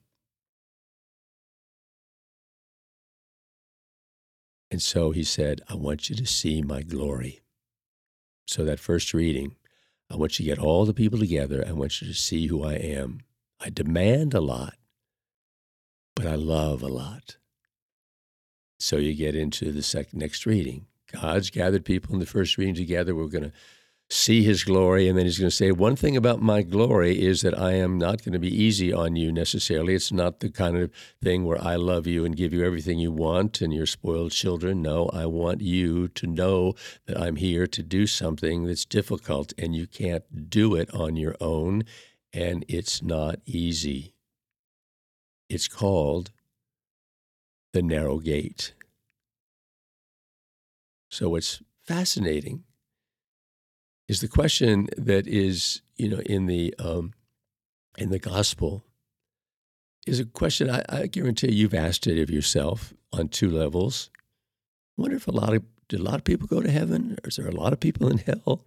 And 4.72 4.82
so 4.82 5.12
he 5.12 5.24
said, 5.24 5.62
I 5.68 5.76
want 5.76 6.10
you 6.10 6.16
to 6.16 6.26
see 6.26 6.62
my 6.62 6.82
glory. 6.82 7.42
So, 8.48 8.66
that 8.66 8.80
first 8.80 9.14
reading, 9.14 9.56
I 10.10 10.16
want 10.16 10.40
you 10.40 10.46
to 10.46 10.50
get 10.50 10.60
all 10.60 10.86
the 10.86 10.94
people 10.94 11.20
together. 11.20 11.64
I 11.66 11.72
want 11.74 12.02
you 12.02 12.08
to 12.08 12.14
see 12.14 12.48
who 12.48 12.64
I 12.64 12.74
am. 12.74 13.20
I 13.60 13.70
demand 13.70 14.34
a 14.34 14.42
lot 14.42 14.74
but 16.22 16.32
I 16.32 16.36
love 16.36 16.84
a 16.84 16.88
lot. 16.88 17.38
So 18.80 18.98
you 18.98 19.16
get 19.16 19.36
into 19.36 19.72
the 19.72 19.82
second 19.82 20.20
next 20.20 20.46
reading. 20.46 20.86
God's 21.12 21.50
gathered 21.50 21.84
people 21.84 22.14
in 22.14 22.20
the 22.20 22.28
first 22.28 22.60
reading 22.60 22.76
together. 22.76 23.16
We're 23.16 23.26
going 23.26 23.46
to 23.46 23.52
see 24.08 24.44
his 24.44 24.64
glory. 24.64 25.08
And 25.08 25.18
then 25.18 25.26
he's 25.26 25.40
going 25.40 25.50
to 25.50 25.56
say, 25.56 25.72
One 25.72 25.96
thing 25.96 26.16
about 26.16 26.40
my 26.40 26.62
glory 26.62 27.20
is 27.20 27.42
that 27.42 27.58
I 27.58 27.72
am 27.74 27.98
not 27.98 28.24
going 28.24 28.34
to 28.34 28.40
be 28.40 28.56
easy 28.56 28.94
on 28.94 29.16
you 29.16 29.32
necessarily. 29.32 29.96
It's 29.96 30.12
not 30.12 30.42
the 30.42 30.52
kind 30.52 30.78
of 30.78 30.92
thing 31.24 31.44
where 31.44 31.60
I 31.60 31.76
love 31.76 32.06
you 32.06 32.24
and 32.24 32.38
give 32.38 32.54
you 32.54 32.64
everything 32.64 33.00
you 33.00 33.12
want 33.12 33.60
and 33.60 33.74
you're 33.74 33.88
spoiled 33.88 34.32
children. 34.32 34.84
No, 34.84 35.10
I 35.12 35.26
want 35.26 35.62
you 35.62 36.08
to 36.08 36.28
know 36.28 36.76
that 37.08 37.20
I'm 37.20 37.38
here 37.38 37.66
to 37.66 37.82
do 37.82 38.06
something 38.06 38.66
that's 38.66 38.86
difficult 38.86 39.54
and 39.58 39.76
you 39.76 39.88
can't 39.88 40.52
do 40.52 40.76
it 40.76 40.94
on 40.94 41.16
your 41.16 41.36
own. 41.42 41.84
And 42.32 42.64
it's 42.68 43.02
not 43.02 43.40
easy. 43.48 44.14
It's 45.52 45.68
called 45.68 46.32
the 47.74 47.82
narrow 47.82 48.20
gate. 48.20 48.74
So 51.10 51.28
what's 51.30 51.62
fascinating 51.84 52.64
is 54.08 54.22
the 54.22 54.30
question 54.30 54.88
that 54.96 55.28
is, 55.28 55.82
you 55.98 56.08
know, 56.08 56.22
in 56.26 56.46
the 56.46 56.74
um, 56.80 57.12
in 57.98 58.12
the 58.12 58.20
gospel 58.20 58.86
is 60.08 60.22
a 60.22 60.26
question 60.26 60.70
I, 60.70 60.84
I 60.88 61.08
guarantee 61.08 61.52
you've 61.52 61.74
asked 61.74 62.08
it 62.08 62.22
of 62.22 62.30
yourself 62.30 62.94
on 63.12 63.28
two 63.28 63.52
levels. 63.52 64.10
I 64.98 65.02
wonder 65.02 65.18
if 65.18 65.28
a 65.28 65.32
lot 65.32 65.54
of 65.54 65.64
did 65.90 66.00
a 66.00 66.04
lot 66.04 66.16
of 66.16 66.24
people 66.24 66.48
go 66.48 66.62
to 66.62 66.72
heaven, 66.72 67.18
or 67.22 67.28
is 67.28 67.36
there 67.36 67.50
a 67.50 67.52
lot 67.52 67.74
of 67.74 67.82
people 67.82 68.08
in 68.08 68.20
hell? 68.20 68.66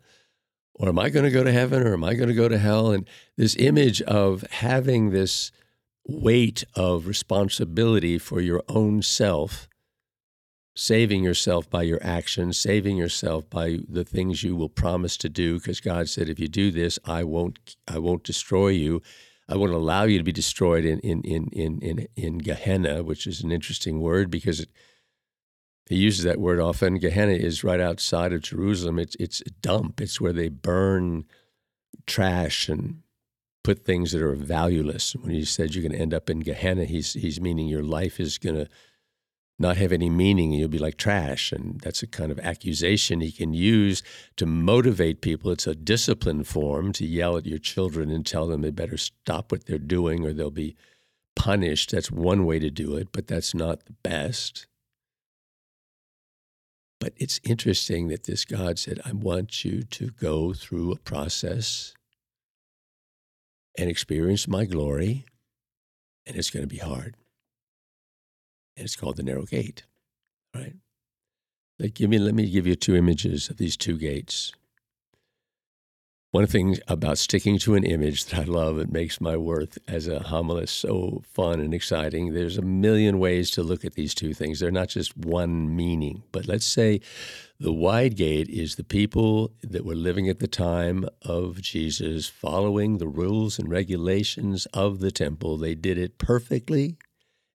Or 0.74 0.90
am 0.90 0.98
I 0.98 1.08
going 1.08 1.24
to 1.24 1.30
go 1.30 1.44
to 1.44 1.52
heaven, 1.52 1.82
or 1.82 1.94
am 1.94 2.04
I 2.04 2.12
going 2.12 2.28
to 2.28 2.34
go 2.34 2.48
to 2.48 2.58
hell? 2.58 2.90
And 2.90 3.08
this 3.38 3.56
image 3.56 4.02
of 4.02 4.42
having 4.50 5.12
this 5.12 5.50
weight 6.06 6.64
of 6.75 7.06
responsibility 7.06 8.18
for 8.18 8.40
your 8.40 8.62
own 8.68 9.02
self, 9.02 9.68
saving 10.76 11.25
yourself 11.25 11.68
by 11.70 11.82
your 11.82 12.02
actions, 12.02 12.58
saving 12.58 12.96
yourself 12.96 13.49
by 13.49 13.78
the 13.88 14.04
things 14.04 14.42
you 14.42 14.54
will 14.56 14.68
promise 14.68 15.16
to 15.16 15.28
do 15.28 15.54
because 15.54 15.80
God 15.80 16.08
said 16.08 16.28
if 16.28 16.38
you 16.38 16.49
do 16.49 16.70
this, 16.70 16.99
I 17.04 17.25
won't 17.25 17.76
I 17.88 17.99
won't 17.99 18.25
destroy 18.25 18.68
you. 18.68 19.00
I 19.49 19.56
won't 19.56 19.73
allow 19.73 20.04
you 20.04 20.18
to 20.18 20.25
be 20.25 20.32
destroyed 20.32 20.84
in 20.84 20.99
in 21.00 21.23
in 21.23 21.49
in 21.52 21.78
in, 21.80 22.08
in 22.16 22.38
Gehenna, 22.38 23.02
which 23.02 23.26
is 23.26 23.42
an 23.42 23.52
interesting 23.52 24.00
word 24.00 24.30
because 24.30 24.61
it, 24.61 24.68
he 25.88 25.96
uses 25.96 26.25
that 26.25 26.40
word 26.40 26.61
often. 26.61 26.99
Gehenna 26.99 27.32
is 27.32 27.62
right 27.62 27.80
outside 27.80 28.32
of 28.32 28.42
Jerusalem. 28.42 28.99
It's 28.99 29.16
it's 29.20 29.42
a 29.42 29.50
dump. 29.50 30.00
It's 30.00 30.20
where 30.20 30.32
they 30.32 30.49
burn 30.49 31.25
trash 32.06 32.68
and 32.68 33.03
put 33.64 33.85
things 33.85 34.12
that 34.12 34.23
are 34.23 34.37
valueless. 34.37 35.16
When 35.16 35.33
he 35.33 35.44
said 35.44 35.75
you're 35.75 35.83
going 35.83 35.97
to 35.97 35.99
end 35.99 36.14
up 36.14 36.30
in 36.30 36.40
Gehenna, 36.40 36.85
he's 36.85 37.14
he's 37.14 37.40
meaning 37.40 37.66
your 37.66 37.83
life 37.83 38.21
is 38.21 38.38
going 38.38 38.56
to 38.56 38.68
not 39.59 39.76
have 39.76 39.92
any 39.92 40.11
meaning 40.11 40.50
and 40.50 40.61
you'll 40.61 40.68
be 40.68 40.78
like 40.78 40.97
trash. 40.97 41.52
And 41.52 41.80
that's 41.80 42.02
a 42.02 42.06
kind 42.06 42.30
of 42.30 42.38
accusation 42.40 43.21
he 43.21 43.33
can 43.33 43.54
use 43.54 44.02
to 44.37 44.47
motivate 44.47 45.21
people. 45.21 45.50
It's 45.50 45.66
a 45.66 45.75
discipline 45.75 46.44
form 46.44 46.92
to 46.92 47.06
yell 47.06 47.37
at 47.37 47.47
your 47.47 47.59
children 47.59 48.11
and 48.11 48.26
tell 48.26 48.47
them 48.47 48.62
they 48.62 48.71
better 48.71 48.97
stop 48.97 49.52
what 49.52 49.66
they're 49.66 49.78
doing 49.78 50.25
or 50.25 50.33
they'll 50.33 50.50
be 50.50 50.76
punished. 51.37 51.92
That's 51.92 52.11
one 52.11 52.47
way 52.47 52.59
to 52.59 52.71
do 52.71 52.97
it, 52.97 53.09
but 53.12 53.28
that's 53.28 53.54
not 53.54 53.87
the 53.87 53.94
best. 54.02 54.66
But 57.00 57.12
it's 57.16 57.40
interesting 57.44 58.09
that 58.09 58.25
this 58.25 58.44
God 58.44 58.78
said, 58.78 59.00
I 59.04 59.12
want 59.12 59.64
you 59.64 59.83
to 59.83 60.11
go 60.11 60.52
through 60.52 60.92
a 60.92 60.97
process 60.97 61.94
and 63.76 63.90
experience 63.90 64.49
my 64.49 64.64
glory, 64.64 65.25
and 66.26 66.37
it's 66.37 66.50
going 66.50 66.62
to 66.62 66.69
be 66.69 66.78
hard. 66.78 67.16
And 68.76 68.85
it's 68.85 68.97
called 68.97 69.16
the 69.16 69.23
narrow 69.23 69.45
gate, 69.45 69.85
right? 70.54 70.75
Like, 71.78 71.95
give 71.95 72.11
me, 72.11 72.19
let 72.19 72.35
me 72.35 72.49
give 72.50 72.66
you 72.66 72.76
two 72.76 72.97
images 72.97 73.50
of 73.50 73.57
these 73.57 73.76
two 73.76 73.99
gates. 73.99 74.52
One 76.31 76.47
thing 76.49 76.78
about 76.88 77.19
sticking 77.19 77.59
to 77.61 77.76
an 77.76 77.85
image 77.85 78.25
that 78.25 78.40
I 78.40 78.43
love, 78.43 78.78
it 78.78 78.90
makes 78.90 79.21
my 79.21 79.37
work 79.37 79.71
as 79.87 80.09
a 80.09 80.19
homilist 80.19 80.71
so 80.71 81.23
fun 81.33 81.61
and 81.61 81.73
exciting. 81.73 82.33
There's 82.33 82.59
a 82.59 82.62
million 82.62 83.21
ways 83.21 83.52
to 83.52 83.62
look 83.62 83.85
at 83.85 83.95
these 83.95 84.14
two 84.14 84.35
things. 84.35 84.59
They're 84.59 84.73
not 84.73 84.88
just 84.88 85.16
one 85.16 85.76
meaning. 85.76 86.25
But 86.33 86.49
let's 86.49 86.66
say 86.66 87.00
the 87.64 87.73
wide 87.73 88.14
gate 88.14 88.50
is 88.50 88.75
the 88.75 88.85
people 88.85 89.54
that 89.62 89.87
were 89.87 89.94
living 89.94 90.28
at 90.28 90.38
the 90.38 90.47
time 90.47 91.09
of 91.23 91.62
Jesus, 91.62 92.28
following 92.28 92.99
the 92.99 93.09
rules 93.09 93.59
and 93.59 93.71
regulations 93.71 94.66
of 94.75 95.00
the 95.00 95.11
temple. 95.11 95.56
They 95.56 95.75
did 95.75 95.97
it 95.97 96.18
perfectly, 96.18 96.99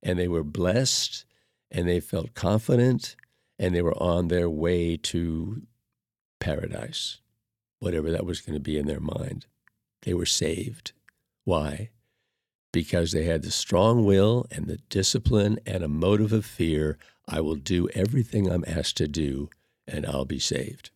and 0.01 0.17
they 0.17 0.27
were 0.27 0.43
blessed, 0.43 1.25
and 1.69 1.87
they 1.87 1.99
felt 1.99 2.33
confident, 2.33 3.15
and 3.59 3.75
they 3.75 3.83
were 3.83 4.01
on 4.01 4.29
their 4.29 4.49
way 4.49 4.97
to 4.97 5.61
paradise. 6.39 7.19
whatever 7.79 8.09
that 8.09 8.25
was 8.25 8.41
going 8.41 8.55
to 8.55 8.59
be 8.59 8.79
in 8.79 8.87
their 8.87 8.99
mind. 8.99 9.45
They 10.01 10.15
were 10.15 10.25
saved. 10.25 10.91
Why? 11.45 11.91
Because 12.73 13.11
they 13.11 13.25
had 13.25 13.43
the 13.43 13.51
strong 13.51 14.03
will 14.05 14.47
and 14.49 14.65
the 14.65 14.79
discipline 14.89 15.59
and 15.67 15.83
a 15.83 15.87
motive 15.87 16.33
of 16.33 16.47
fear. 16.47 16.97
I 17.27 17.41
will 17.41 17.55
do 17.55 17.87
everything 17.89 18.49
I'm 18.49 18.65
asked 18.67 18.97
to 18.97 19.07
do 19.07 19.51
and 19.89 20.05
I'll 20.05 20.25
be 20.25 20.39
saved. 20.39 20.91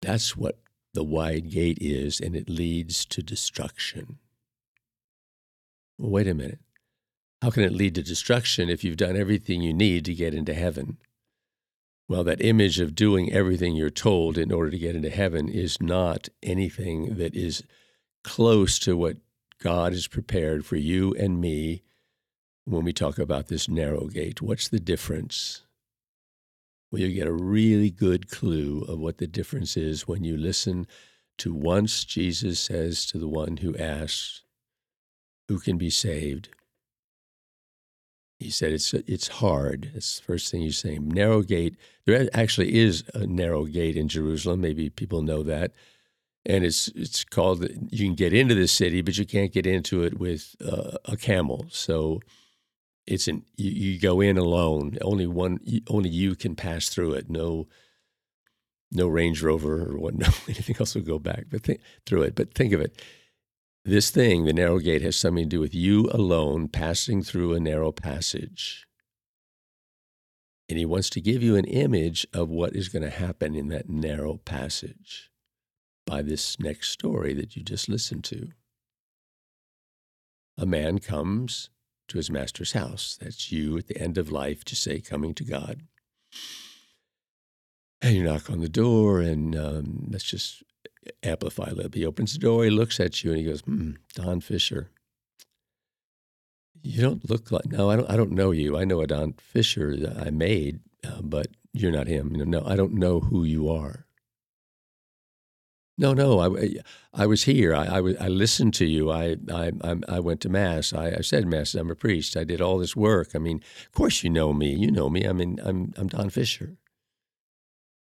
That's 0.00 0.36
what 0.36 0.58
the 0.94 1.04
wide 1.04 1.50
gate 1.50 1.78
is, 1.80 2.20
and 2.20 2.36
it 2.36 2.50
leads 2.50 3.04
to 3.06 3.22
destruction. 3.22 4.18
Wait 5.98 6.26
a 6.26 6.34
minute. 6.34 6.60
How 7.40 7.50
can 7.50 7.62
it 7.64 7.72
lead 7.72 7.94
to 7.96 8.02
destruction 8.02 8.68
if 8.68 8.84
you've 8.84 8.96
done 8.96 9.16
everything 9.16 9.62
you 9.62 9.72
need 9.72 10.04
to 10.04 10.14
get 10.14 10.34
into 10.34 10.54
heaven? 10.54 10.98
Well, 12.08 12.24
that 12.24 12.44
image 12.44 12.78
of 12.78 12.94
doing 12.94 13.32
everything 13.32 13.74
you're 13.74 13.90
told 13.90 14.36
in 14.36 14.52
order 14.52 14.70
to 14.70 14.78
get 14.78 14.94
into 14.94 15.10
heaven 15.10 15.48
is 15.48 15.80
not 15.80 16.28
anything 16.42 17.16
that 17.16 17.34
is 17.34 17.62
close 18.22 18.78
to 18.80 18.96
what 18.96 19.16
God 19.62 19.92
has 19.92 20.08
prepared 20.08 20.66
for 20.66 20.76
you 20.76 21.14
and 21.14 21.40
me 21.40 21.82
when 22.64 22.84
we 22.84 22.92
talk 22.92 23.18
about 23.18 23.48
this 23.48 23.68
narrow 23.68 24.06
gate. 24.06 24.42
What's 24.42 24.68
the 24.68 24.80
difference? 24.80 25.62
Well, 26.92 27.00
you 27.00 27.14
get 27.14 27.26
a 27.26 27.32
really 27.32 27.90
good 27.90 28.30
clue 28.30 28.82
of 28.86 28.98
what 28.98 29.16
the 29.16 29.26
difference 29.26 29.78
is 29.78 30.06
when 30.06 30.24
you 30.24 30.36
listen 30.36 30.86
to 31.38 31.54
once 31.54 32.04
Jesus 32.04 32.60
says 32.60 33.06
to 33.06 33.18
the 33.18 33.28
one 33.28 33.56
who 33.56 33.74
asks, 33.78 34.42
Who 35.48 35.58
can 35.58 35.78
be 35.78 35.88
saved? 35.88 36.50
He 38.38 38.50
said 38.50 38.72
it's 38.72 38.92
it's 38.92 39.28
hard. 39.28 39.92
It's 39.94 40.18
the 40.18 40.24
first 40.24 40.50
thing 40.50 40.60
you 40.60 40.72
say. 40.72 40.98
Narrow 40.98 41.42
gate. 41.42 41.76
There 42.04 42.28
actually 42.34 42.74
is 42.74 43.04
a 43.14 43.26
narrow 43.26 43.64
gate 43.64 43.96
in 43.96 44.08
Jerusalem. 44.08 44.60
Maybe 44.60 44.90
people 44.90 45.22
know 45.22 45.42
that, 45.44 45.72
and 46.44 46.64
it's 46.64 46.88
it's 46.88 47.24
called. 47.24 47.66
You 47.90 48.06
can 48.06 48.16
get 48.16 48.34
into 48.34 48.56
the 48.56 48.66
city, 48.66 49.00
but 49.00 49.16
you 49.16 49.24
can't 49.24 49.52
get 49.52 49.66
into 49.66 50.02
it 50.02 50.18
with 50.18 50.56
uh, 50.60 50.98
a 51.04 51.16
camel. 51.16 51.66
So 51.70 52.20
it's 53.06 53.28
an 53.28 53.44
you, 53.56 53.70
you 53.70 54.00
go 54.00 54.20
in 54.20 54.38
alone. 54.38 54.96
Only 55.00 55.26
one, 55.26 55.58
only 55.88 56.10
you 56.10 56.34
can 56.34 56.54
pass 56.54 56.88
through 56.88 57.14
it. 57.14 57.30
No, 57.30 57.68
no 58.90 59.08
Range 59.08 59.40
Rover 59.42 59.90
or 59.90 59.98
what, 59.98 60.14
no 60.18 60.28
anything 60.48 60.76
else 60.78 60.94
will 60.94 61.02
go 61.02 61.18
back, 61.18 61.46
but 61.50 61.62
think, 61.62 61.80
through 62.06 62.22
it. 62.22 62.34
But 62.34 62.54
think 62.54 62.72
of 62.72 62.80
it. 62.80 63.00
This 63.84 64.10
thing, 64.10 64.44
the 64.44 64.52
narrow 64.52 64.78
gate, 64.78 65.02
has 65.02 65.16
something 65.16 65.44
to 65.44 65.48
do 65.48 65.60
with 65.60 65.74
you 65.74 66.08
alone 66.12 66.68
passing 66.68 67.22
through 67.22 67.52
a 67.52 67.60
narrow 67.60 67.90
passage. 67.90 68.86
And 70.68 70.78
he 70.78 70.86
wants 70.86 71.10
to 71.10 71.20
give 71.20 71.42
you 71.42 71.56
an 71.56 71.64
image 71.64 72.24
of 72.32 72.48
what 72.48 72.76
is 72.76 72.88
going 72.88 73.02
to 73.02 73.10
happen 73.10 73.56
in 73.56 73.68
that 73.68 73.90
narrow 73.90 74.36
passage 74.36 75.30
by 76.06 76.22
this 76.22 76.60
next 76.60 76.90
story 76.90 77.34
that 77.34 77.56
you 77.56 77.64
just 77.64 77.88
listened 77.88 78.22
to. 78.24 78.50
A 80.56 80.64
man 80.64 81.00
comes 81.00 81.70
to 82.12 82.18
his 82.18 82.30
master's 82.30 82.72
house. 82.72 83.18
That's 83.20 83.50
you 83.50 83.76
at 83.78 83.88
the 83.88 83.98
end 83.98 84.18
of 84.18 84.30
life, 84.30 84.64
to 84.64 84.76
say, 84.76 85.00
coming 85.00 85.34
to 85.34 85.44
God. 85.44 85.82
And 88.00 88.14
you 88.14 88.22
knock 88.22 88.50
on 88.50 88.60
the 88.60 88.68
door, 88.68 89.20
and 89.20 89.56
um, 89.56 90.08
let's 90.10 90.24
just 90.24 90.62
amplify 91.22 91.68
a 91.70 91.74
little. 91.74 91.90
He 91.92 92.06
opens 92.06 92.32
the 92.32 92.38
door, 92.38 92.64
he 92.64 92.70
looks 92.70 93.00
at 93.00 93.24
you, 93.24 93.30
and 93.30 93.40
he 93.40 93.46
goes, 93.46 93.60
hmm, 93.60 93.92
Don 94.14 94.40
Fisher. 94.40 94.90
You 96.82 97.00
don't 97.00 97.28
look 97.30 97.50
like, 97.50 97.66
no, 97.66 97.90
I 97.90 97.96
don't, 97.96 98.10
I 98.10 98.16
don't 98.16 98.32
know 98.32 98.50
you. 98.50 98.76
I 98.76 98.84
know 98.84 99.00
a 99.00 99.06
Don 99.06 99.34
Fisher 99.34 99.96
that 99.96 100.18
I 100.18 100.30
made, 100.30 100.80
uh, 101.04 101.22
but 101.22 101.46
you're 101.72 101.92
not 101.92 102.08
him. 102.08 102.32
You 102.32 102.44
know, 102.44 102.60
no, 102.60 102.66
I 102.66 102.76
don't 102.76 102.94
know 102.94 103.20
who 103.20 103.44
you 103.44 103.68
are. 103.70 104.06
No, 105.98 106.14
no, 106.14 106.40
I, 106.40 106.76
I 107.12 107.26
was 107.26 107.44
here. 107.44 107.74
I, 107.74 107.84
I, 107.84 107.98
I 107.98 108.28
listened 108.28 108.72
to 108.74 108.86
you. 108.86 109.10
I, 109.10 109.36
I, 109.52 109.72
I 110.08 110.20
went 110.20 110.40
to 110.40 110.48
Mass. 110.48 110.92
I, 110.92 111.10
I 111.18 111.20
said 111.20 111.46
Mass. 111.46 111.74
I'm 111.74 111.90
a 111.90 111.94
priest. 111.94 112.36
I 112.36 112.44
did 112.44 112.60
all 112.62 112.78
this 112.78 112.96
work. 112.96 113.32
I 113.34 113.38
mean, 113.38 113.62
of 113.86 113.92
course 113.92 114.24
you 114.24 114.30
know 114.30 114.52
me. 114.54 114.74
You 114.74 114.90
know 114.90 115.10
me. 115.10 115.26
I 115.26 115.32
mean, 115.32 115.60
I'm, 115.62 115.92
I'm 115.96 116.08
Don 116.08 116.30
Fisher. 116.30 116.76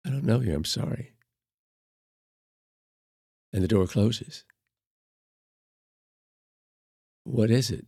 I 0.07 0.11
don't 0.11 0.25
know 0.25 0.41
you. 0.41 0.55
I'm 0.55 0.65
sorry. 0.65 1.13
And 3.53 3.63
the 3.63 3.69
door 3.69 3.87
closes. 3.87 4.45
What 7.25 7.51
is 7.51 7.71
it? 7.71 7.87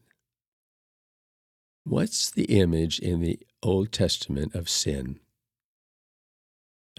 What's 1.85 2.31
the 2.31 2.45
image 2.45 2.99
in 2.99 3.21
the 3.21 3.39
Old 3.63 3.93
Testament 3.93 4.55
of 4.55 4.69
sin? 4.69 5.21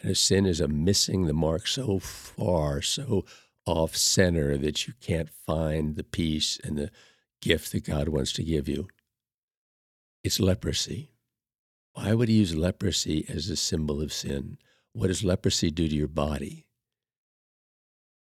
And 0.02 0.18
sin 0.18 0.46
is 0.46 0.60
a 0.60 0.68
missing 0.68 1.26
the 1.26 1.34
mark 1.34 1.68
so 1.68 2.00
far, 2.00 2.82
so 2.82 3.26
off 3.66 3.96
center 3.96 4.58
that 4.58 4.88
you 4.88 4.94
can't 5.00 5.30
find 5.30 5.96
the 5.96 6.04
peace 6.04 6.60
and 6.64 6.78
the 6.78 6.92
gift 7.42 7.72
that 7.72 7.86
God 7.86 8.10
wants 8.10 8.34
to 8.34 8.44
give 8.44 8.68
you. 8.68 8.88
It's 10.24 10.40
leprosy. 10.40 11.12
Why 11.94 12.14
would 12.14 12.30
he 12.30 12.36
use 12.36 12.56
leprosy 12.56 13.26
as 13.28 13.50
a 13.50 13.56
symbol 13.56 14.02
of 14.02 14.14
sin? 14.14 14.58
What 14.94 15.08
does 15.08 15.24
leprosy 15.24 15.72
do 15.72 15.88
to 15.88 15.96
your 15.96 16.08
body? 16.08 16.66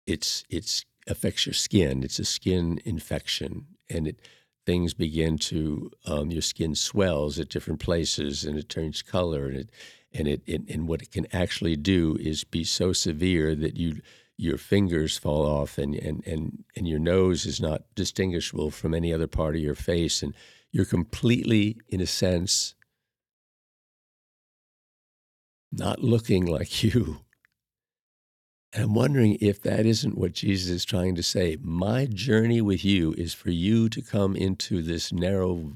It's 0.06 0.44
it's 0.48 0.84
affects 1.06 1.46
your 1.46 1.54
skin. 1.54 2.02
It's 2.02 2.18
a 2.18 2.24
skin 2.24 2.80
infection, 2.84 3.66
and 3.88 4.08
it 4.08 4.20
things 4.66 4.94
begin 4.94 5.38
to 5.38 5.90
um, 6.06 6.30
your 6.30 6.42
skin 6.42 6.74
swells 6.74 7.38
at 7.38 7.48
different 7.48 7.80
places, 7.80 8.44
and 8.44 8.58
it 8.58 8.68
turns 8.68 9.02
color, 9.02 9.46
and 9.46 9.56
it 9.56 9.70
and 10.12 10.28
it, 10.28 10.42
it, 10.46 10.62
and 10.68 10.88
what 10.88 11.02
it 11.02 11.10
can 11.10 11.26
actually 11.32 11.76
do 11.76 12.16
is 12.20 12.44
be 12.44 12.64
so 12.64 12.92
severe 12.92 13.54
that 13.54 13.76
you 13.76 14.00
your 14.40 14.56
fingers 14.56 15.18
fall 15.18 15.44
off 15.44 15.76
and, 15.76 15.94
and, 15.94 16.26
and, 16.26 16.64
and 16.74 16.88
your 16.88 16.98
nose 16.98 17.44
is 17.44 17.60
not 17.60 17.82
distinguishable 17.94 18.70
from 18.70 18.94
any 18.94 19.12
other 19.12 19.26
part 19.26 19.54
of 19.54 19.60
your 19.60 19.74
face. 19.74 20.22
And 20.22 20.34
you're 20.72 20.86
completely 20.86 21.76
in 21.90 22.00
a 22.00 22.06
sense 22.06 22.74
not 25.70 26.02
looking 26.02 26.46
like 26.46 26.82
you. 26.82 27.18
And 28.72 28.84
i'm 28.84 28.94
wondering 28.94 29.36
if 29.40 29.60
that 29.62 29.84
isn't 29.84 30.16
what 30.16 30.32
jesus 30.32 30.70
is 30.70 30.84
trying 30.86 31.16
to 31.16 31.22
say. 31.22 31.58
My 31.60 32.06
journey 32.06 32.62
with 32.62 32.82
you 32.82 33.12
is 33.18 33.34
for 33.34 33.50
you 33.50 33.90
to 33.90 34.00
come 34.00 34.36
into 34.36 34.80
this 34.80 35.12
narrow 35.12 35.72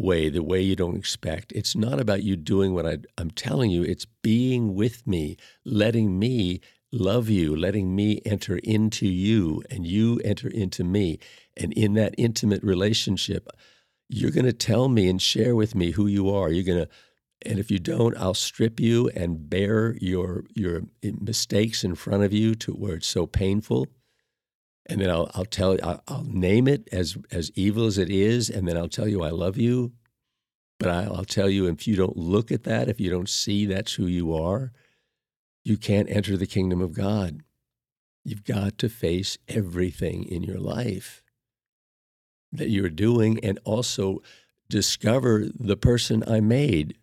way, 0.00 0.28
the 0.28 0.42
way 0.42 0.60
you 0.60 0.74
don't 0.74 0.96
expect. 0.96 1.52
It's 1.52 1.76
not 1.76 2.00
about 2.00 2.22
you 2.22 2.36
doing 2.36 2.74
what 2.74 2.86
I, 2.86 2.98
am 3.18 3.30
telling 3.30 3.70
you, 3.70 3.82
it's 3.82 4.06
being 4.22 4.74
with 4.74 5.06
me, 5.06 5.36
letting 5.64 6.18
me 6.18 6.60
love 6.92 7.28
you, 7.28 7.54
letting 7.54 7.94
me 7.94 8.20
enter 8.24 8.56
into 8.58 9.06
you, 9.06 9.62
and 9.70 9.86
you 9.86 10.20
enter 10.24 10.48
into 10.48 10.82
me. 10.82 11.18
And 11.56 11.72
in 11.74 11.94
that 11.94 12.14
intimate 12.18 12.62
relationship, 12.62 13.48
you're 14.08 14.32
going 14.32 14.46
to 14.46 14.52
tell 14.52 14.88
me 14.88 15.08
and 15.08 15.20
share 15.20 15.54
with 15.54 15.74
me 15.74 15.92
who 15.92 16.06
you 16.06 16.30
are. 16.30 16.50
You're 16.50 16.64
going 16.64 16.86
to 16.86 16.88
and 17.42 17.58
if 17.58 17.70
you 17.70 17.78
don't, 17.78 18.14
I'll 18.18 18.34
strip 18.34 18.78
you 18.78 19.08
and 19.16 19.48
bare 19.48 19.96
your 19.98 20.44
your 20.54 20.82
mistakes 21.02 21.84
in 21.84 21.94
front 21.94 22.22
of 22.22 22.34
you 22.34 22.54
to 22.56 22.72
where 22.72 22.96
it's 22.96 23.06
so 23.06 23.26
painful 23.26 23.86
and 24.90 25.00
then 25.00 25.08
I'll, 25.08 25.30
I'll 25.34 25.44
tell 25.44 25.78
I'll, 25.82 26.02
I'll, 26.08 26.24
name 26.24 26.66
it 26.66 26.88
as 26.90 27.16
as 27.30 27.50
evil 27.54 27.86
as 27.86 27.96
it 27.96 28.10
is, 28.10 28.50
and 28.50 28.66
then 28.66 28.76
I'll 28.76 28.88
tell 28.88 29.06
you 29.06 29.22
I 29.22 29.30
love 29.30 29.56
you. 29.56 29.92
But 30.78 30.90
I, 30.90 31.04
I'll 31.04 31.24
tell 31.24 31.48
you 31.48 31.66
if 31.66 31.86
you 31.86 31.94
don't 31.94 32.16
look 32.16 32.50
at 32.50 32.64
that, 32.64 32.88
if 32.88 33.00
you 33.00 33.08
don't 33.10 33.28
see 33.28 33.66
that's 33.66 33.94
who 33.94 34.06
you 34.06 34.34
are, 34.34 34.72
you 35.64 35.76
can't 35.76 36.10
enter 36.10 36.36
the 36.36 36.46
kingdom 36.46 36.80
of 36.80 36.92
God. 36.92 37.42
You've 38.24 38.44
got 38.44 38.78
to 38.78 38.88
face 38.88 39.38
everything 39.48 40.24
in 40.24 40.42
your 40.42 40.58
life 40.58 41.22
that 42.52 42.68
you're 42.68 42.90
doing, 42.90 43.38
and 43.44 43.60
also 43.64 44.22
discover 44.68 45.46
the 45.54 45.76
person 45.76 46.24
I 46.26 46.40
made 46.40 46.96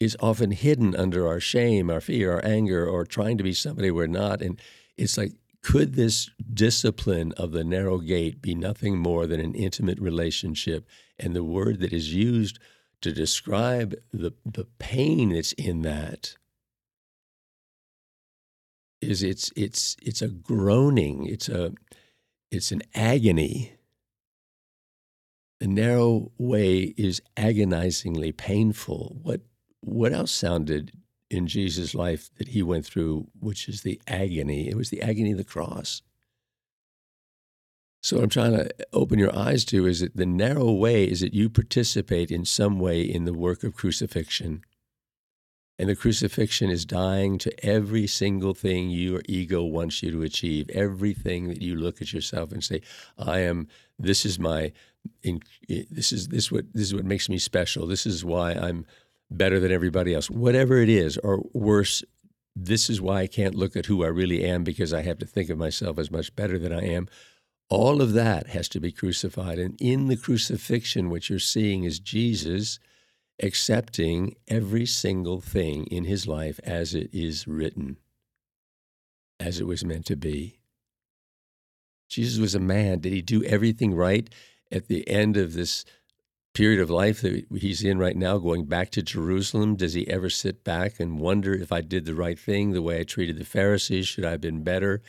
is 0.00 0.16
often 0.20 0.52
hidden 0.52 0.96
under 0.96 1.28
our 1.28 1.38
shame, 1.38 1.90
our 1.90 2.00
fear, 2.00 2.32
our 2.32 2.44
anger, 2.44 2.88
or 2.88 3.04
trying 3.04 3.38
to 3.38 3.44
be 3.44 3.52
somebody 3.52 3.90
we're 3.90 4.06
not. 4.06 4.40
And 4.40 4.60
it's 4.96 5.16
like 5.18 5.32
could 5.62 5.94
this 5.94 6.28
discipline 6.52 7.32
of 7.36 7.52
the 7.52 7.64
narrow 7.64 7.98
gate 7.98 8.42
be 8.42 8.54
nothing 8.54 8.98
more 8.98 9.26
than 9.26 9.40
an 9.40 9.54
intimate 9.54 10.00
relationship? 10.00 10.88
And 11.18 11.34
the 11.34 11.44
word 11.44 11.80
that 11.80 11.92
is 11.92 12.12
used 12.12 12.58
to 13.00 13.12
describe 13.12 13.94
the, 14.12 14.32
the 14.44 14.66
pain 14.78 15.30
that's 15.30 15.52
in 15.52 15.82
that 15.82 16.36
is 19.00 19.22
it's 19.22 19.50
it's 19.56 19.96
it's 20.00 20.22
a 20.22 20.28
groaning, 20.28 21.26
it's 21.26 21.48
a 21.48 21.72
it's 22.50 22.70
an 22.70 22.82
agony. 22.94 23.72
The 25.58 25.66
narrow 25.66 26.32
way 26.38 26.94
is 26.96 27.20
agonizingly 27.36 28.32
painful. 28.32 29.18
What 29.22 29.40
what 29.80 30.12
else 30.12 30.30
sounded 30.32 30.92
in 31.32 31.46
Jesus' 31.46 31.94
life 31.94 32.30
that 32.36 32.48
he 32.48 32.62
went 32.62 32.84
through, 32.86 33.28
which 33.40 33.68
is 33.68 33.82
the 33.82 34.00
agony. 34.06 34.68
It 34.68 34.76
was 34.76 34.90
the 34.90 35.02
agony 35.02 35.32
of 35.32 35.38
the 35.38 35.44
cross. 35.44 36.02
So, 38.02 38.18
I'm 38.18 38.28
trying 38.28 38.52
to 38.52 38.68
open 38.92 39.18
your 39.18 39.34
eyes 39.36 39.64
to 39.66 39.86
is 39.86 40.00
that 40.00 40.16
the 40.16 40.26
narrow 40.26 40.72
way 40.72 41.04
is 41.04 41.20
that 41.20 41.34
you 41.34 41.48
participate 41.48 42.30
in 42.32 42.44
some 42.44 42.80
way 42.80 43.02
in 43.02 43.24
the 43.24 43.32
work 43.32 43.62
of 43.62 43.76
crucifixion. 43.76 44.62
And 45.78 45.88
the 45.88 45.96
crucifixion 45.96 46.68
is 46.68 46.84
dying 46.84 47.38
to 47.38 47.64
every 47.64 48.06
single 48.06 48.54
thing 48.54 48.90
your 48.90 49.22
ego 49.26 49.64
wants 49.64 50.02
you 50.02 50.10
to 50.10 50.22
achieve. 50.22 50.68
Everything 50.70 51.48
that 51.48 51.62
you 51.62 51.74
look 51.76 52.02
at 52.02 52.12
yourself 52.12 52.52
and 52.52 52.62
say, 52.62 52.82
"I 53.16 53.38
am. 53.40 53.68
This 53.98 54.26
is 54.26 54.38
my. 54.38 54.72
This 55.22 56.12
is 56.12 56.28
this 56.28 56.52
what 56.52 56.72
this 56.72 56.88
is 56.88 56.94
what 56.94 57.04
makes 57.04 57.28
me 57.28 57.38
special. 57.38 57.86
This 57.86 58.06
is 58.06 58.24
why 58.24 58.52
I'm 58.52 58.84
better 59.36 59.60
than 59.60 59.72
everybody 59.72 60.14
else. 60.14 60.30
Whatever 60.30 60.78
it 60.78 60.88
is, 60.88 61.18
or 61.18 61.42
worse, 61.52 62.02
this 62.54 62.90
is 62.90 63.00
why 63.00 63.20
I 63.20 63.26
can't 63.26 63.54
look 63.54 63.76
at 63.76 63.86
who 63.86 64.04
I 64.04 64.08
really 64.08 64.44
am 64.44 64.64
because 64.64 64.92
I 64.92 65.02
have 65.02 65.18
to 65.18 65.26
think 65.26 65.50
of 65.50 65.58
myself 65.58 65.98
as 65.98 66.10
much 66.10 66.34
better 66.36 66.58
than 66.58 66.72
I 66.72 66.82
am. 66.82 67.08
All 67.68 68.02
of 68.02 68.12
that 68.12 68.48
has 68.48 68.68
to 68.70 68.80
be 68.80 68.92
crucified. 68.92 69.58
And 69.58 69.80
in 69.80 70.08
the 70.08 70.16
crucifixion, 70.16 71.08
what 71.08 71.30
you're 71.30 71.38
seeing 71.38 71.84
is 71.84 71.98
Jesus 71.98 72.78
accepting 73.42 74.36
every 74.46 74.86
single 74.86 75.40
thing 75.40 75.86
in 75.86 76.04
his 76.04 76.26
life 76.26 76.60
as 76.64 76.94
it 76.94 77.08
is 77.12 77.48
written, 77.48 77.96
as 79.40 79.58
it 79.58 79.66
was 79.66 79.84
meant 79.84 80.06
to 80.06 80.16
be. 80.16 80.58
Jesus 82.08 82.38
was 82.38 82.54
a 82.54 82.60
man. 82.60 83.00
Did 83.00 83.14
he 83.14 83.22
do 83.22 83.42
everything 83.44 83.94
right 83.94 84.28
at 84.70 84.88
the 84.88 85.08
end 85.08 85.38
of 85.38 85.54
this 85.54 85.84
period 86.54 86.80
of 86.80 86.90
life 86.90 87.22
that 87.22 87.46
he's 87.54 87.82
in 87.82 87.98
right 87.98 88.16
now, 88.16 88.38
going 88.38 88.66
back 88.66 88.90
to 88.90 89.02
Jerusalem? 89.02 89.76
Does 89.76 89.94
he 89.94 90.08
ever 90.08 90.28
sit 90.28 90.64
back 90.64 91.00
and 91.00 91.18
wonder 91.18 91.54
if 91.54 91.72
I 91.72 91.80
did 91.80 92.04
the 92.04 92.14
right 92.14 92.38
thing, 92.38 92.72
the 92.72 92.82
way 92.82 93.00
I 93.00 93.04
treated 93.04 93.38
the 93.38 93.44
Pharisees? 93.44 94.06
Should 94.06 94.24
I 94.24 94.32
have 94.32 94.40
been 94.40 94.62
better? 94.62 95.02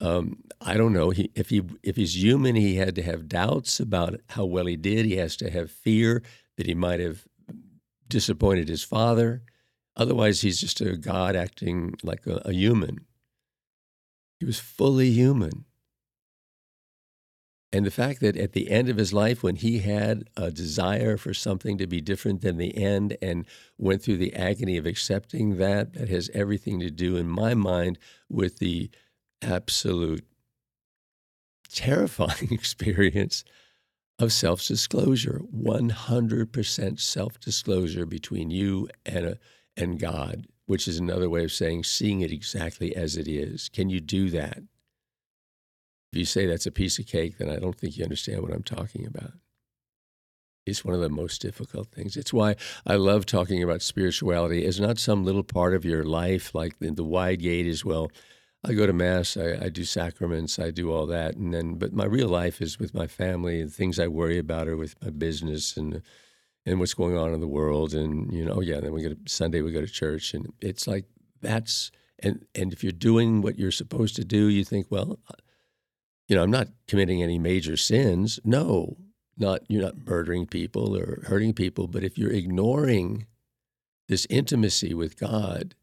Um, 0.00 0.42
I 0.60 0.76
don't 0.76 0.92
know. 0.92 1.10
He, 1.10 1.30
if 1.34 1.50
he 1.50 1.62
if 1.82 1.94
he's 1.96 2.20
human, 2.20 2.56
he 2.56 2.76
had 2.76 2.96
to 2.96 3.02
have 3.02 3.28
doubts 3.28 3.78
about 3.78 4.20
how 4.30 4.44
well 4.44 4.66
he 4.66 4.76
did. 4.76 5.06
He 5.06 5.16
has 5.16 5.36
to 5.36 5.50
have 5.50 5.70
fear 5.70 6.22
that 6.56 6.66
he 6.66 6.74
might 6.74 6.98
have 6.98 7.24
disappointed 8.08 8.68
his 8.68 8.82
father. 8.82 9.42
Otherwise, 9.96 10.40
he's 10.40 10.60
just 10.60 10.80
a 10.80 10.96
God 10.96 11.36
acting 11.36 11.94
like 12.02 12.26
a, 12.26 12.42
a 12.44 12.52
human. 12.52 13.06
He 14.40 14.46
was 14.46 14.58
fully 14.58 15.10
human. 15.10 15.66
And 17.72 17.86
the 17.86 17.90
fact 17.90 18.20
that 18.20 18.36
at 18.36 18.52
the 18.52 18.70
end 18.70 18.90
of 18.90 18.98
his 18.98 19.14
life, 19.14 19.42
when 19.42 19.56
he 19.56 19.78
had 19.78 20.28
a 20.36 20.50
desire 20.50 21.16
for 21.16 21.32
something 21.32 21.78
to 21.78 21.86
be 21.86 22.02
different 22.02 22.42
than 22.42 22.58
the 22.58 22.76
end 22.76 23.16
and 23.22 23.46
went 23.78 24.02
through 24.02 24.18
the 24.18 24.34
agony 24.34 24.76
of 24.76 24.84
accepting 24.84 25.56
that, 25.56 25.94
that 25.94 26.10
has 26.10 26.30
everything 26.34 26.80
to 26.80 26.90
do, 26.90 27.16
in 27.16 27.28
my 27.28 27.54
mind, 27.54 27.98
with 28.28 28.58
the 28.58 28.90
absolute 29.40 30.26
terrifying 31.70 32.48
experience 32.50 33.42
of 34.18 34.32
self 34.32 34.66
disclosure 34.66 35.40
100% 35.56 37.00
self 37.00 37.40
disclosure 37.40 38.04
between 38.04 38.50
you 38.50 38.88
and, 39.06 39.38
and 39.78 39.98
God, 39.98 40.46
which 40.66 40.86
is 40.86 40.98
another 40.98 41.30
way 41.30 41.44
of 41.44 41.52
saying 41.52 41.84
seeing 41.84 42.20
it 42.20 42.30
exactly 42.30 42.94
as 42.94 43.16
it 43.16 43.26
is. 43.26 43.70
Can 43.70 43.88
you 43.88 44.00
do 44.00 44.28
that? 44.28 44.62
If 46.12 46.18
you 46.18 46.24
say 46.24 46.46
that's 46.46 46.66
a 46.66 46.72
piece 46.72 46.98
of 46.98 47.06
cake, 47.06 47.38
then 47.38 47.48
I 47.48 47.56
don't 47.56 47.78
think 47.78 47.96
you 47.96 48.04
understand 48.04 48.42
what 48.42 48.52
I'm 48.52 48.62
talking 48.62 49.06
about. 49.06 49.32
It's 50.64 50.84
one 50.84 50.94
of 50.94 51.00
the 51.00 51.08
most 51.08 51.40
difficult 51.40 51.88
things. 51.88 52.16
It's 52.16 52.32
why 52.32 52.54
I 52.86 52.94
love 52.94 53.26
talking 53.26 53.62
about 53.62 53.82
spirituality. 53.82 54.64
It's 54.64 54.78
not 54.78 54.98
some 54.98 55.24
little 55.24 55.42
part 55.42 55.74
of 55.74 55.84
your 55.84 56.04
life 56.04 56.54
like 56.54 56.78
the, 56.78 56.90
the 56.90 57.02
wide 57.02 57.40
gate 57.40 57.66
as 57.66 57.84
well, 57.84 58.10
I 58.64 58.74
go 58.74 58.86
to 58.86 58.92
mass, 58.92 59.36
I, 59.36 59.58
I, 59.60 59.68
do 59.70 59.84
sacraments, 59.84 60.58
I 60.58 60.70
do 60.70 60.92
all 60.92 61.06
that, 61.06 61.34
and 61.34 61.52
then 61.52 61.74
but 61.74 61.92
my 61.92 62.04
real 62.04 62.28
life 62.28 62.62
is 62.62 62.78
with 62.78 62.94
my 62.94 63.08
family. 63.08 63.62
The 63.64 63.70
things 63.70 63.98
I 63.98 64.06
worry 64.06 64.38
about 64.38 64.68
are 64.68 64.76
with 64.76 64.94
my 65.02 65.10
business 65.10 65.76
and 65.76 66.00
and 66.64 66.78
what's 66.78 66.94
going 66.94 67.16
on 67.16 67.34
in 67.34 67.40
the 67.40 67.48
world. 67.48 67.92
And 67.92 68.32
you 68.32 68.44
know, 68.44 68.60
yeah, 68.60 68.78
then 68.78 68.92
we 68.92 69.02
go 69.02 69.08
to 69.08 69.18
Sunday, 69.26 69.62
we 69.62 69.72
go 69.72 69.80
to 69.80 69.88
church, 69.88 70.32
and 70.32 70.52
it's 70.60 70.86
like 70.86 71.06
that's 71.40 71.90
and 72.20 72.46
and 72.54 72.72
if 72.72 72.84
you're 72.84 72.92
doing 72.92 73.42
what 73.42 73.58
you're 73.58 73.72
supposed 73.72 74.14
to 74.16 74.24
do, 74.24 74.46
you 74.46 74.64
think, 74.64 74.86
well, 74.90 75.18
you 76.32 76.38
know, 76.38 76.44
I'm 76.44 76.50
not 76.50 76.68
committing 76.88 77.22
any 77.22 77.38
major 77.38 77.76
sins. 77.76 78.40
No, 78.42 78.96
not 79.36 79.60
you're 79.68 79.82
not 79.82 80.06
murdering 80.06 80.46
people 80.46 80.96
or 80.96 81.24
hurting 81.26 81.52
people, 81.52 81.88
but 81.88 82.04
if 82.04 82.16
you're 82.16 82.32
ignoring 82.32 83.26
this 84.08 84.26
intimacy 84.30 84.94
with 84.94 85.20
God, 85.20 85.74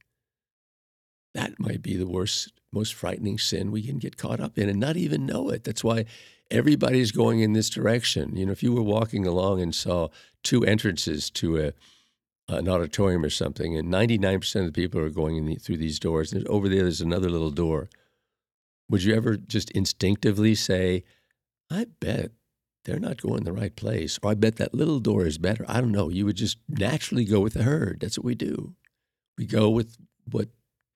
that 1.35 1.59
might 1.59 1.83
be 1.83 1.95
the 1.95 2.07
worst 2.07 2.51
most 2.71 2.95
frightening 2.95 3.37
sin 3.37 3.69
we 3.69 3.83
can 3.83 3.99
get 3.99 4.17
caught 4.17 4.39
up 4.39 4.57
in 4.57 4.67
and 4.67 4.79
not 4.79 4.97
even 4.97 5.27
know 5.27 5.49
it. 5.49 5.63
That's 5.65 5.83
why 5.83 6.05
everybody's 6.49 7.11
going 7.11 7.41
in 7.41 7.53
this 7.53 7.69
direction. 7.69 8.35
You 8.35 8.47
know, 8.47 8.51
if 8.51 8.63
you 8.63 8.73
were 8.73 8.81
walking 8.81 9.27
along 9.27 9.61
and 9.61 9.75
saw 9.75 10.07
two 10.41 10.65
entrances 10.65 11.29
to 11.29 11.59
a 11.59 11.67
uh, 12.51 12.55
an 12.55 12.67
auditorium 12.67 13.23
or 13.23 13.29
something, 13.29 13.77
and 13.77 13.93
99% 13.93 14.55
of 14.55 14.65
the 14.65 14.71
people 14.71 14.99
are 14.99 15.11
going 15.11 15.45
the, 15.45 15.57
through 15.57 15.77
these 15.77 15.99
doors, 15.99 16.33
and 16.33 16.47
over 16.47 16.67
there 16.67 16.81
there's 16.81 17.01
another 17.01 17.29
little 17.29 17.51
door. 17.51 17.87
Would 18.89 19.03
you 19.03 19.15
ever 19.15 19.37
just 19.37 19.69
instinctively 19.71 20.55
say, 20.55 21.03
I 21.69 21.85
bet 21.99 22.31
they're 22.85 22.99
not 22.99 23.21
going 23.21 23.43
the 23.43 23.53
right 23.53 23.75
place, 23.75 24.17
or 24.23 24.31
I 24.31 24.33
bet 24.33 24.55
that 24.55 24.73
little 24.73 24.99
door 24.99 25.25
is 25.25 25.37
better? 25.37 25.63
I 25.67 25.79
don't 25.79 25.91
know. 25.91 26.09
You 26.09 26.25
would 26.25 26.37
just 26.37 26.57
naturally 26.67 27.25
go 27.25 27.39
with 27.39 27.53
the 27.53 27.63
herd. 27.63 27.99
That's 28.01 28.17
what 28.17 28.25
we 28.25 28.35
do. 28.35 28.75
We 29.37 29.45
go 29.45 29.69
with 29.69 29.97
what 30.31 30.49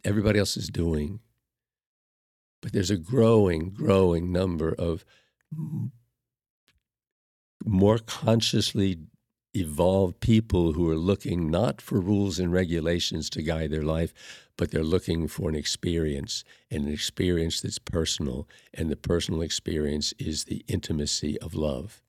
everybody 0.04 0.40
else 0.40 0.58
is 0.58 0.70
doing. 0.70 1.20
But 2.62 2.74
there's 2.74 2.92
a 2.92 2.98
growing, 2.98 3.70
growing 3.70 4.32
number 4.32 4.74
of 4.74 5.06
more 7.64 8.00
consciously 8.00 9.00
evolved 9.54 10.20
people 10.20 10.74
who 10.74 10.90
are 10.90 10.98
looking 10.98 11.50
not 11.52 11.82
for 11.82 12.00
rules 12.00 12.40
and 12.40 12.52
regulations 12.52 13.30
to 13.30 13.44
guide 13.44 13.72
their 13.72 13.84
life, 13.84 14.14
but 14.58 14.72
they're 14.72 14.84
looking 14.84 15.28
for 15.28 15.50
an 15.50 15.56
experience 15.56 16.44
and 16.72 16.86
an 16.86 16.94
experience 16.94 17.62
that's 17.62 17.80
personal. 17.80 18.48
And 18.74 18.90
the 18.90 18.96
personal 18.96 19.42
experience 19.42 20.14
is 20.20 20.46
the 20.46 20.64
intimacy 20.68 21.40
of 21.40 21.54
love. 21.54 22.02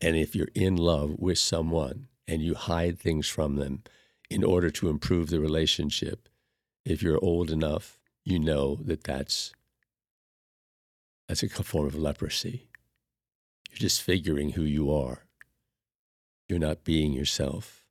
And 0.00 0.16
if 0.16 0.34
you're 0.34 0.48
in 0.54 0.76
love 0.76 1.16
with 1.18 1.38
someone 1.38 2.08
and 2.26 2.42
you 2.42 2.54
hide 2.54 2.98
things 2.98 3.28
from 3.28 3.56
them 3.56 3.82
in 4.30 4.44
order 4.44 4.70
to 4.70 4.88
improve 4.88 5.28
the 5.28 5.40
relationship, 5.40 6.28
if 6.84 7.02
you're 7.02 7.22
old 7.22 7.50
enough, 7.50 7.98
you 8.24 8.38
know 8.38 8.76
that 8.84 9.04
that's 9.04 9.52
that's 11.28 11.42
a 11.42 11.48
form 11.48 11.86
of 11.86 11.94
leprosy. 11.94 12.68
You're 13.70 13.78
disfiguring 13.78 14.52
who 14.52 14.62
you 14.62 14.90
are. 14.90 15.27
You're 16.48 16.58
not 16.58 16.84
being 16.84 17.12
yourself. 17.12 17.84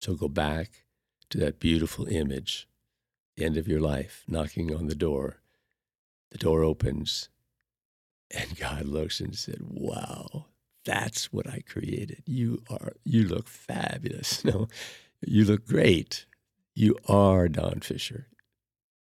So 0.00 0.14
go 0.14 0.28
back 0.28 0.84
to 1.30 1.38
that 1.38 1.60
beautiful 1.60 2.06
image, 2.06 2.68
the 3.36 3.44
end 3.44 3.56
of 3.56 3.68
your 3.68 3.80
life, 3.80 4.24
knocking 4.28 4.74
on 4.74 4.86
the 4.86 4.94
door. 4.94 5.38
The 6.32 6.38
door 6.38 6.62
opens, 6.62 7.28
and 8.30 8.58
God 8.58 8.86
looks 8.86 9.20
and 9.20 9.36
said, 9.36 9.58
Wow, 9.60 10.46
that's 10.84 11.32
what 11.32 11.48
I 11.48 11.60
created. 11.60 12.22
You 12.26 12.62
are, 12.68 12.92
you 13.04 13.26
look 13.26 13.48
fabulous. 13.48 14.44
No, 14.44 14.68
you 15.26 15.44
look 15.44 15.66
great. 15.66 16.26
You 16.74 16.96
are 17.08 17.48
Don 17.48 17.80
Fisher, 17.80 18.26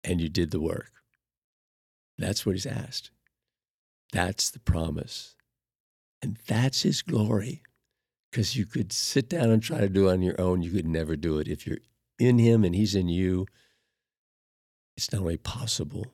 and 0.03 0.19
you 0.19 0.27
did 0.27 0.51
the 0.51 0.59
work. 0.59 0.91
That's 2.17 2.45
what 2.45 2.55
he's 2.55 2.65
asked. 2.65 3.11
That's 4.11 4.49
the 4.49 4.59
promise. 4.59 5.35
And 6.21 6.37
that's 6.47 6.81
his 6.81 7.01
glory. 7.01 7.61
Because 8.29 8.55
you 8.55 8.65
could 8.65 8.91
sit 8.93 9.29
down 9.29 9.49
and 9.49 9.61
try 9.61 9.79
to 9.79 9.89
do 9.89 10.07
it 10.07 10.13
on 10.13 10.21
your 10.21 10.39
own. 10.39 10.61
You 10.61 10.71
could 10.71 10.87
never 10.87 11.15
do 11.15 11.39
it. 11.39 11.47
If 11.47 11.65
you're 11.65 11.79
in 12.19 12.37
him 12.37 12.63
and 12.63 12.75
he's 12.75 12.93
in 12.93 13.07
you, 13.07 13.47
it's 14.95 15.11
not 15.11 15.21
only 15.21 15.37
possible, 15.37 16.05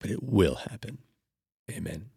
but 0.00 0.10
it 0.10 0.22
will 0.22 0.56
happen. 0.56 0.98
Amen. 1.70 2.10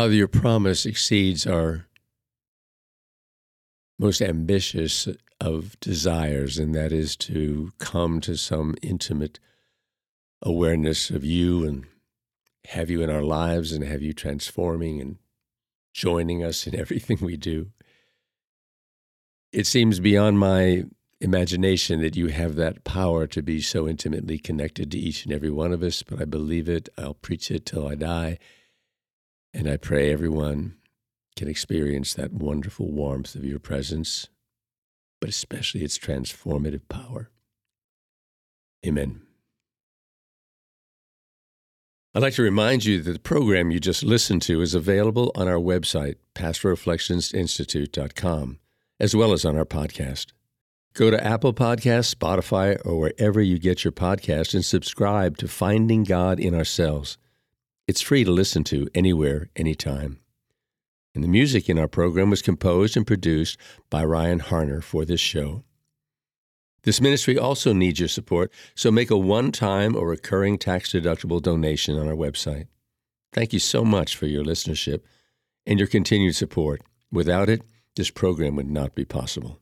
Father, 0.00 0.14
your 0.14 0.28
promise 0.28 0.86
exceeds 0.86 1.46
our 1.46 1.84
most 3.98 4.22
ambitious 4.22 5.06
of 5.38 5.78
desires, 5.78 6.56
and 6.56 6.74
that 6.74 6.90
is 6.90 7.14
to 7.16 7.70
come 7.78 8.18
to 8.22 8.34
some 8.38 8.76
intimate 8.80 9.38
awareness 10.40 11.10
of 11.10 11.22
you 11.22 11.66
and 11.66 11.84
have 12.68 12.88
you 12.88 13.02
in 13.02 13.10
our 13.10 13.20
lives 13.20 13.72
and 13.72 13.84
have 13.84 14.00
you 14.00 14.14
transforming 14.14 15.02
and 15.02 15.18
joining 15.92 16.42
us 16.42 16.66
in 16.66 16.74
everything 16.80 17.18
we 17.20 17.36
do. 17.36 17.66
It 19.52 19.66
seems 19.66 20.00
beyond 20.00 20.38
my 20.38 20.84
imagination 21.20 22.00
that 22.00 22.16
you 22.16 22.28
have 22.28 22.54
that 22.54 22.84
power 22.84 23.26
to 23.26 23.42
be 23.42 23.60
so 23.60 23.86
intimately 23.86 24.38
connected 24.38 24.92
to 24.92 24.98
each 24.98 25.26
and 25.26 25.34
every 25.34 25.50
one 25.50 25.74
of 25.74 25.82
us, 25.82 26.02
but 26.02 26.22
I 26.22 26.24
believe 26.24 26.70
it. 26.70 26.88
I'll 26.96 27.12
preach 27.12 27.50
it 27.50 27.66
till 27.66 27.86
I 27.86 27.96
die. 27.96 28.38
And 29.52 29.68
I 29.68 29.76
pray 29.76 30.12
everyone 30.12 30.76
can 31.36 31.48
experience 31.48 32.14
that 32.14 32.32
wonderful 32.32 32.90
warmth 32.90 33.34
of 33.34 33.44
your 33.44 33.58
presence, 33.58 34.28
but 35.20 35.30
especially 35.30 35.82
its 35.82 35.98
transformative 35.98 36.88
power. 36.88 37.30
Amen. 38.86 39.22
I'd 42.12 42.22
like 42.22 42.34
to 42.34 42.42
remind 42.42 42.84
you 42.84 43.00
that 43.02 43.12
the 43.12 43.20
program 43.20 43.70
you 43.70 43.78
just 43.78 44.02
listened 44.02 44.42
to 44.42 44.60
is 44.60 44.74
available 44.74 45.30
on 45.36 45.46
our 45.46 45.60
website, 45.60 46.16
pastorreflectionsinstitute.com, 46.34 48.58
as 48.98 49.14
well 49.14 49.32
as 49.32 49.44
on 49.44 49.56
our 49.56 49.64
podcast. 49.64 50.32
Go 50.92 51.08
to 51.10 51.24
Apple 51.24 51.54
Podcasts, 51.54 52.12
Spotify, 52.12 52.84
or 52.84 52.98
wherever 52.98 53.40
you 53.40 53.60
get 53.60 53.84
your 53.84 53.92
podcast 53.92 54.54
and 54.54 54.64
subscribe 54.64 55.38
to 55.38 55.46
Finding 55.46 56.02
God 56.02 56.40
in 56.40 56.52
Ourselves. 56.52 57.16
It's 57.90 58.00
free 58.00 58.22
to 58.22 58.30
listen 58.30 58.62
to 58.70 58.86
anywhere, 58.94 59.50
anytime. 59.56 60.20
And 61.12 61.24
the 61.24 61.28
music 61.28 61.68
in 61.68 61.76
our 61.76 61.88
program 61.88 62.30
was 62.30 62.40
composed 62.40 62.96
and 62.96 63.04
produced 63.04 63.58
by 63.90 64.04
Ryan 64.04 64.38
Harner 64.38 64.80
for 64.80 65.04
this 65.04 65.18
show. 65.18 65.64
This 66.84 67.00
ministry 67.00 67.36
also 67.36 67.72
needs 67.72 67.98
your 67.98 68.08
support, 68.08 68.52
so 68.76 68.92
make 68.92 69.10
a 69.10 69.18
one 69.18 69.50
time 69.50 69.96
or 69.96 70.06
recurring 70.06 70.56
tax 70.56 70.92
deductible 70.92 71.42
donation 71.42 71.98
on 71.98 72.06
our 72.06 72.14
website. 72.14 72.68
Thank 73.32 73.52
you 73.52 73.58
so 73.58 73.84
much 73.84 74.14
for 74.14 74.26
your 74.26 74.44
listenership 74.44 75.00
and 75.66 75.80
your 75.80 75.88
continued 75.88 76.36
support. 76.36 76.82
Without 77.10 77.48
it, 77.48 77.62
this 77.96 78.10
program 78.10 78.54
would 78.54 78.70
not 78.70 78.94
be 78.94 79.04
possible. 79.04 79.58